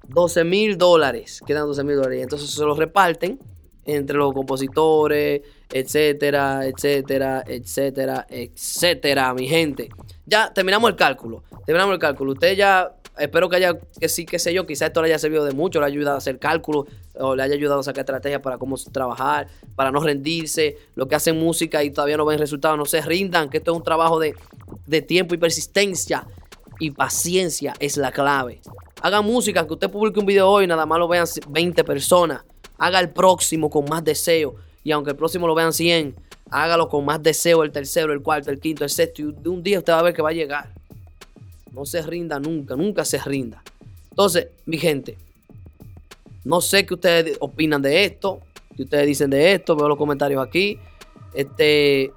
12 0.06 0.44
mil 0.44 0.78
dólares. 0.78 1.40
Quedan 1.44 1.66
12 1.66 1.82
mil 1.82 1.96
dólares. 1.96 2.22
Entonces 2.22 2.50
se 2.50 2.64
los 2.64 2.78
reparten 2.78 3.40
entre 3.84 4.16
los 4.16 4.32
compositores, 4.32 5.42
etcétera, 5.70 6.66
etcétera, 6.66 7.44
etcétera, 7.46 8.26
etcétera, 8.28 9.34
mi 9.34 9.48
gente. 9.48 9.88
Ya 10.26 10.52
terminamos 10.52 10.90
el 10.90 10.96
cálculo. 10.96 11.42
Terminamos 11.66 11.94
el 11.94 11.98
cálculo. 11.98 12.32
Usted 12.32 12.56
ya 12.56 12.94
espero 13.18 13.48
que 13.48 13.56
haya, 13.56 13.78
que 14.00 14.08
sí, 14.08 14.24
qué 14.26 14.38
sé 14.38 14.52
yo, 14.52 14.66
quizás 14.66 14.88
esto 14.88 15.02
le 15.02 15.08
haya 15.08 15.18
servido 15.18 15.44
de 15.44 15.52
mucho, 15.52 15.80
le 15.80 15.86
haya 15.86 15.94
ayudado 15.94 16.16
a 16.16 16.18
hacer 16.18 16.38
cálculos, 16.38 16.86
o 17.14 17.36
le 17.36 17.42
haya 17.42 17.54
ayudado 17.54 17.80
a 17.80 17.82
sacar 17.82 18.00
estrategias 18.00 18.40
para 18.40 18.58
cómo 18.58 18.76
trabajar, 18.76 19.46
para 19.76 19.92
no 19.92 20.00
rendirse, 20.00 20.76
lo 20.94 21.06
que 21.06 21.14
hacen 21.14 21.38
música 21.38 21.82
y 21.84 21.90
todavía 21.90 22.16
no 22.16 22.24
ven 22.24 22.38
resultados, 22.38 22.76
no 22.76 22.86
se 22.86 23.00
rindan, 23.00 23.48
que 23.48 23.58
esto 23.58 23.72
es 23.72 23.76
un 23.76 23.84
trabajo 23.84 24.18
de, 24.18 24.34
de 24.86 25.02
tiempo 25.02 25.34
y 25.34 25.38
persistencia 25.38 26.26
y 26.80 26.90
paciencia 26.90 27.74
es 27.78 27.96
la 27.96 28.10
clave. 28.10 28.60
Haga 29.00 29.20
música, 29.20 29.66
que 29.66 29.74
usted 29.74 29.90
publique 29.90 30.18
un 30.18 30.26
video 30.26 30.48
hoy, 30.48 30.66
nada 30.66 30.86
más 30.86 30.98
lo 30.98 31.06
vean 31.06 31.26
20 31.48 31.84
personas. 31.84 32.42
Haga 32.78 33.00
el 33.00 33.10
próximo 33.10 33.70
con 33.70 33.84
más 33.88 34.04
deseo. 34.04 34.56
Y 34.82 34.92
aunque 34.92 35.10
el 35.10 35.16
próximo 35.16 35.46
lo 35.46 35.54
vean 35.54 35.72
100, 35.72 36.14
hágalo 36.50 36.88
con 36.88 37.04
más 37.04 37.22
deseo 37.22 37.62
el 37.62 37.72
tercero, 37.72 38.12
el 38.12 38.22
cuarto, 38.22 38.50
el 38.50 38.60
quinto, 38.60 38.84
el 38.84 38.90
sexto. 38.90 39.22
Y 39.22 39.32
de 39.32 39.48
un 39.48 39.62
día 39.62 39.78
usted 39.78 39.92
va 39.92 40.00
a 40.00 40.02
ver 40.02 40.14
que 40.14 40.22
va 40.22 40.30
a 40.30 40.32
llegar. 40.32 40.68
No 41.72 41.84
se 41.84 42.02
rinda 42.02 42.38
nunca, 42.38 42.76
nunca 42.76 43.04
se 43.04 43.18
rinda. 43.18 43.62
Entonces, 44.10 44.48
mi 44.66 44.78
gente, 44.78 45.18
no 46.44 46.60
sé 46.60 46.86
qué 46.86 46.94
ustedes 46.94 47.36
opinan 47.40 47.82
de 47.82 48.04
esto, 48.04 48.40
qué 48.76 48.84
ustedes 48.84 49.06
dicen 49.06 49.30
de 49.30 49.54
esto, 49.54 49.74
veo 49.74 49.88
los 49.88 49.98
comentarios 49.98 50.46
aquí. 50.46 50.78
Este 51.32 52.12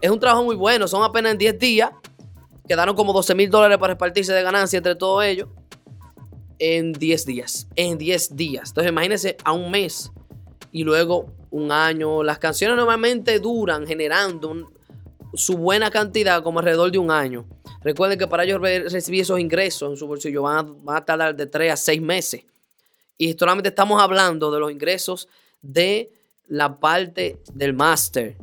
es 0.00 0.10
un 0.10 0.20
trabajo 0.20 0.44
muy 0.44 0.54
bueno, 0.54 0.86
son 0.86 1.02
apenas 1.02 1.32
en 1.32 1.38
10 1.38 1.58
días. 1.58 1.90
Quedaron 2.68 2.94
como 2.94 3.12
12 3.12 3.34
mil 3.34 3.50
dólares 3.50 3.78
para 3.78 3.94
repartirse 3.94 4.32
de 4.32 4.42
ganancia 4.42 4.76
entre 4.76 4.94
todos 4.94 5.24
ellos. 5.24 5.48
En 6.60 6.92
10 6.92 7.26
días. 7.26 7.66
En 7.74 7.98
10 7.98 8.36
días. 8.36 8.68
Entonces, 8.68 8.92
imagínense 8.92 9.36
a 9.44 9.52
un 9.52 9.70
mes 9.70 10.12
y 10.70 10.84
luego 10.84 11.32
un 11.50 11.72
año. 11.72 12.22
Las 12.22 12.38
canciones 12.38 12.76
normalmente 12.76 13.40
duran 13.40 13.86
generando 13.86 14.70
su 15.34 15.56
buena 15.56 15.90
cantidad 15.90 16.42
como 16.42 16.58
alrededor 16.58 16.92
de 16.92 16.98
un 16.98 17.10
año. 17.10 17.46
Recuerden 17.82 18.18
que 18.18 18.26
para 18.26 18.44
ellos 18.44 18.60
recibir 18.60 19.22
esos 19.22 19.40
ingresos 19.40 19.90
en 19.90 19.96
su 19.96 20.06
bolsillo 20.06 20.42
van 20.42 20.58
a, 20.58 20.62
van 20.62 20.96
a 20.98 21.04
tardar 21.04 21.34
de 21.34 21.46
3 21.46 21.72
a 21.72 21.76
6 21.76 22.02
meses. 22.02 22.44
Y 23.16 23.32
solamente 23.34 23.70
estamos 23.70 24.00
hablando 24.00 24.50
de 24.50 24.60
los 24.60 24.70
ingresos 24.70 25.28
de 25.62 26.12
la 26.46 26.78
parte 26.78 27.40
del 27.54 27.72
máster. 27.72 28.36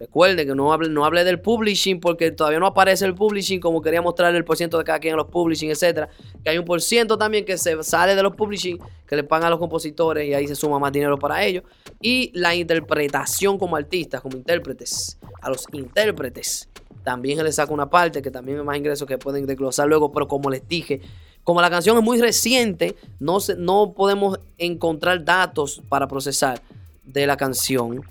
Recuerden 0.00 0.48
que 0.48 0.54
no 0.54 0.72
hable, 0.72 0.88
no 0.88 1.04
hable 1.04 1.24
del 1.24 1.40
publishing 1.40 2.00
porque 2.00 2.30
todavía 2.30 2.58
no 2.58 2.66
aparece 2.66 3.04
el 3.04 3.14
publishing 3.14 3.60
como 3.60 3.82
quería 3.82 4.00
mostrar 4.00 4.34
el 4.34 4.46
porciento 4.46 4.78
de 4.78 4.84
cada 4.84 4.98
quien 4.98 5.12
en 5.12 5.18
los 5.18 5.26
publishing, 5.26 5.70
etcétera. 5.70 6.08
Que 6.42 6.48
hay 6.48 6.56
un 6.56 6.64
porciento 6.64 7.18
también 7.18 7.44
que 7.44 7.58
se 7.58 7.82
sale 7.82 8.16
de 8.16 8.22
los 8.22 8.34
publishing, 8.34 8.78
que 9.06 9.14
le 9.14 9.24
pagan 9.24 9.48
a 9.48 9.50
los 9.50 9.58
compositores 9.58 10.26
y 10.26 10.32
ahí 10.32 10.48
se 10.48 10.56
suma 10.56 10.78
más 10.78 10.90
dinero 10.90 11.18
para 11.18 11.44
ellos. 11.44 11.64
Y 12.00 12.30
la 12.32 12.54
interpretación 12.54 13.58
como 13.58 13.76
artistas, 13.76 14.22
como 14.22 14.38
intérpretes, 14.38 15.18
a 15.42 15.50
los 15.50 15.66
intérpretes. 15.70 16.70
También 17.04 17.36
se 17.36 17.44
les 17.44 17.56
saca 17.56 17.70
una 17.70 17.90
parte 17.90 18.22
que 18.22 18.30
también 18.30 18.56
es 18.56 18.64
más 18.64 18.78
ingresos 18.78 19.06
que 19.06 19.18
pueden 19.18 19.44
desglosar 19.44 19.86
luego, 19.86 20.10
pero 20.12 20.26
como 20.26 20.48
les 20.48 20.66
dije, 20.66 21.02
como 21.44 21.60
la 21.60 21.68
canción 21.68 21.98
es 21.98 22.02
muy 22.02 22.18
reciente, 22.22 22.96
no, 23.18 23.36
no 23.58 23.92
podemos 23.92 24.40
encontrar 24.56 25.22
datos 25.26 25.82
para 25.90 26.08
procesar 26.08 26.62
de 27.04 27.26
la 27.26 27.36
canción. 27.36 28.02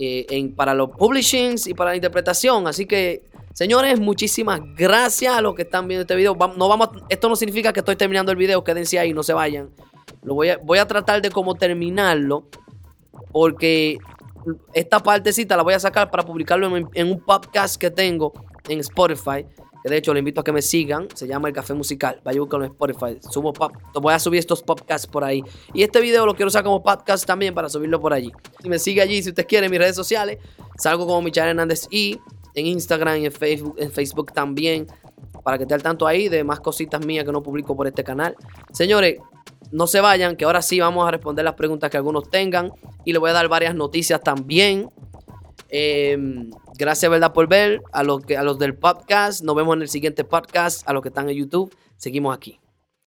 Eh, 0.00 0.52
para 0.54 0.74
los 0.74 0.90
publishings 0.90 1.66
y 1.66 1.74
para 1.74 1.90
la 1.90 1.96
interpretación. 1.96 2.68
Así 2.68 2.86
que, 2.86 3.24
señores, 3.52 3.98
muchísimas 3.98 4.60
gracias 4.76 5.36
a 5.36 5.40
los 5.40 5.56
que 5.56 5.62
están 5.62 5.88
viendo 5.88 6.02
este 6.02 6.14
video. 6.14 6.36
No 6.56 6.68
vamos, 6.68 6.90
esto 7.08 7.28
no 7.28 7.34
significa 7.34 7.72
que 7.72 7.80
estoy 7.80 7.96
terminando 7.96 8.30
el 8.30 8.38
video, 8.38 8.62
quédense 8.62 9.00
ahí, 9.00 9.12
no 9.12 9.24
se 9.24 9.32
vayan. 9.32 9.70
Lo 10.22 10.34
voy, 10.34 10.50
a, 10.50 10.58
voy 10.58 10.78
a 10.78 10.86
tratar 10.86 11.20
de 11.20 11.30
cómo 11.30 11.56
terminarlo, 11.56 12.46
porque 13.32 13.98
esta 14.72 15.00
partecita 15.00 15.56
la 15.56 15.64
voy 15.64 15.74
a 15.74 15.80
sacar 15.80 16.12
para 16.12 16.22
publicarlo 16.22 16.76
en 16.76 17.10
un 17.10 17.18
podcast 17.18 17.74
que 17.76 17.90
tengo 17.90 18.32
en 18.68 18.78
Spotify 18.78 19.44
de 19.88 19.96
hecho 19.96 20.12
le 20.12 20.20
invito 20.20 20.40
a 20.40 20.44
que 20.44 20.52
me 20.52 20.62
sigan, 20.62 21.08
se 21.14 21.26
llama 21.26 21.48
El 21.48 21.54
Café 21.54 21.74
Musical, 21.74 22.20
vaya 22.24 22.38
a 22.38 22.40
buscarlo 22.40 22.66
en 22.66 22.72
Spotify, 22.72 23.18
subo 23.30 23.52
pop, 23.52 23.72
voy 23.94 24.14
a 24.14 24.18
subir 24.18 24.38
estos 24.38 24.62
podcasts 24.62 25.06
por 25.06 25.24
ahí. 25.24 25.42
Y 25.74 25.82
este 25.82 26.00
video 26.00 26.26
lo 26.26 26.34
quiero 26.34 26.48
usar 26.48 26.64
como 26.64 26.82
podcast 26.82 27.26
también 27.26 27.54
para 27.54 27.68
subirlo 27.68 28.00
por 28.00 28.12
allí. 28.12 28.32
Si 28.62 28.68
me 28.68 28.78
sigue 28.78 29.00
allí, 29.00 29.22
si 29.22 29.30
usted 29.30 29.46
quiere, 29.46 29.66
en 29.66 29.70
mis 29.70 29.80
redes 29.80 29.96
sociales, 29.96 30.38
salgo 30.78 31.06
como 31.06 31.22
Michael 31.22 31.50
Hernández 31.50 31.86
y 31.90 32.18
en 32.54 32.66
Instagram 32.66 33.18
y 33.18 33.26
en 33.26 33.32
Facebook, 33.32 33.76
en 33.78 33.90
Facebook 33.90 34.32
también, 34.32 34.86
para 35.42 35.56
que 35.56 35.64
esté 35.64 35.74
al 35.74 35.82
tanto 35.82 36.06
ahí 36.06 36.28
de 36.28 36.44
más 36.44 36.60
cositas 36.60 37.04
mías 37.04 37.24
que 37.24 37.32
no 37.32 37.42
publico 37.42 37.76
por 37.76 37.86
este 37.86 38.04
canal. 38.04 38.36
Señores, 38.72 39.18
no 39.70 39.86
se 39.86 40.00
vayan, 40.00 40.36
que 40.36 40.44
ahora 40.44 40.62
sí 40.62 40.80
vamos 40.80 41.06
a 41.06 41.10
responder 41.10 41.44
las 41.44 41.54
preguntas 41.54 41.90
que 41.90 41.96
algunos 41.96 42.30
tengan 42.30 42.72
y 43.04 43.12
les 43.12 43.20
voy 43.20 43.30
a 43.30 43.34
dar 43.34 43.48
varias 43.48 43.74
noticias 43.74 44.20
también. 44.22 44.90
Em, 45.68 46.50
gracias, 46.78 47.10
¿verdad? 47.10 47.32
Por 47.32 47.48
ver. 47.48 47.80
A 47.92 48.02
los, 48.02 48.24
que, 48.24 48.36
a 48.36 48.42
los 48.42 48.58
del 48.58 48.74
podcast. 48.74 49.42
Nos 49.42 49.54
vemos 49.54 49.76
en 49.76 49.82
el 49.82 49.88
siguiente 49.88 50.24
podcast. 50.24 50.88
A 50.88 50.92
los 50.92 51.02
que 51.02 51.08
están 51.08 51.28
en 51.28 51.36
YouTube. 51.36 51.74
Seguimos 51.96 52.36
aquí. 52.36 52.58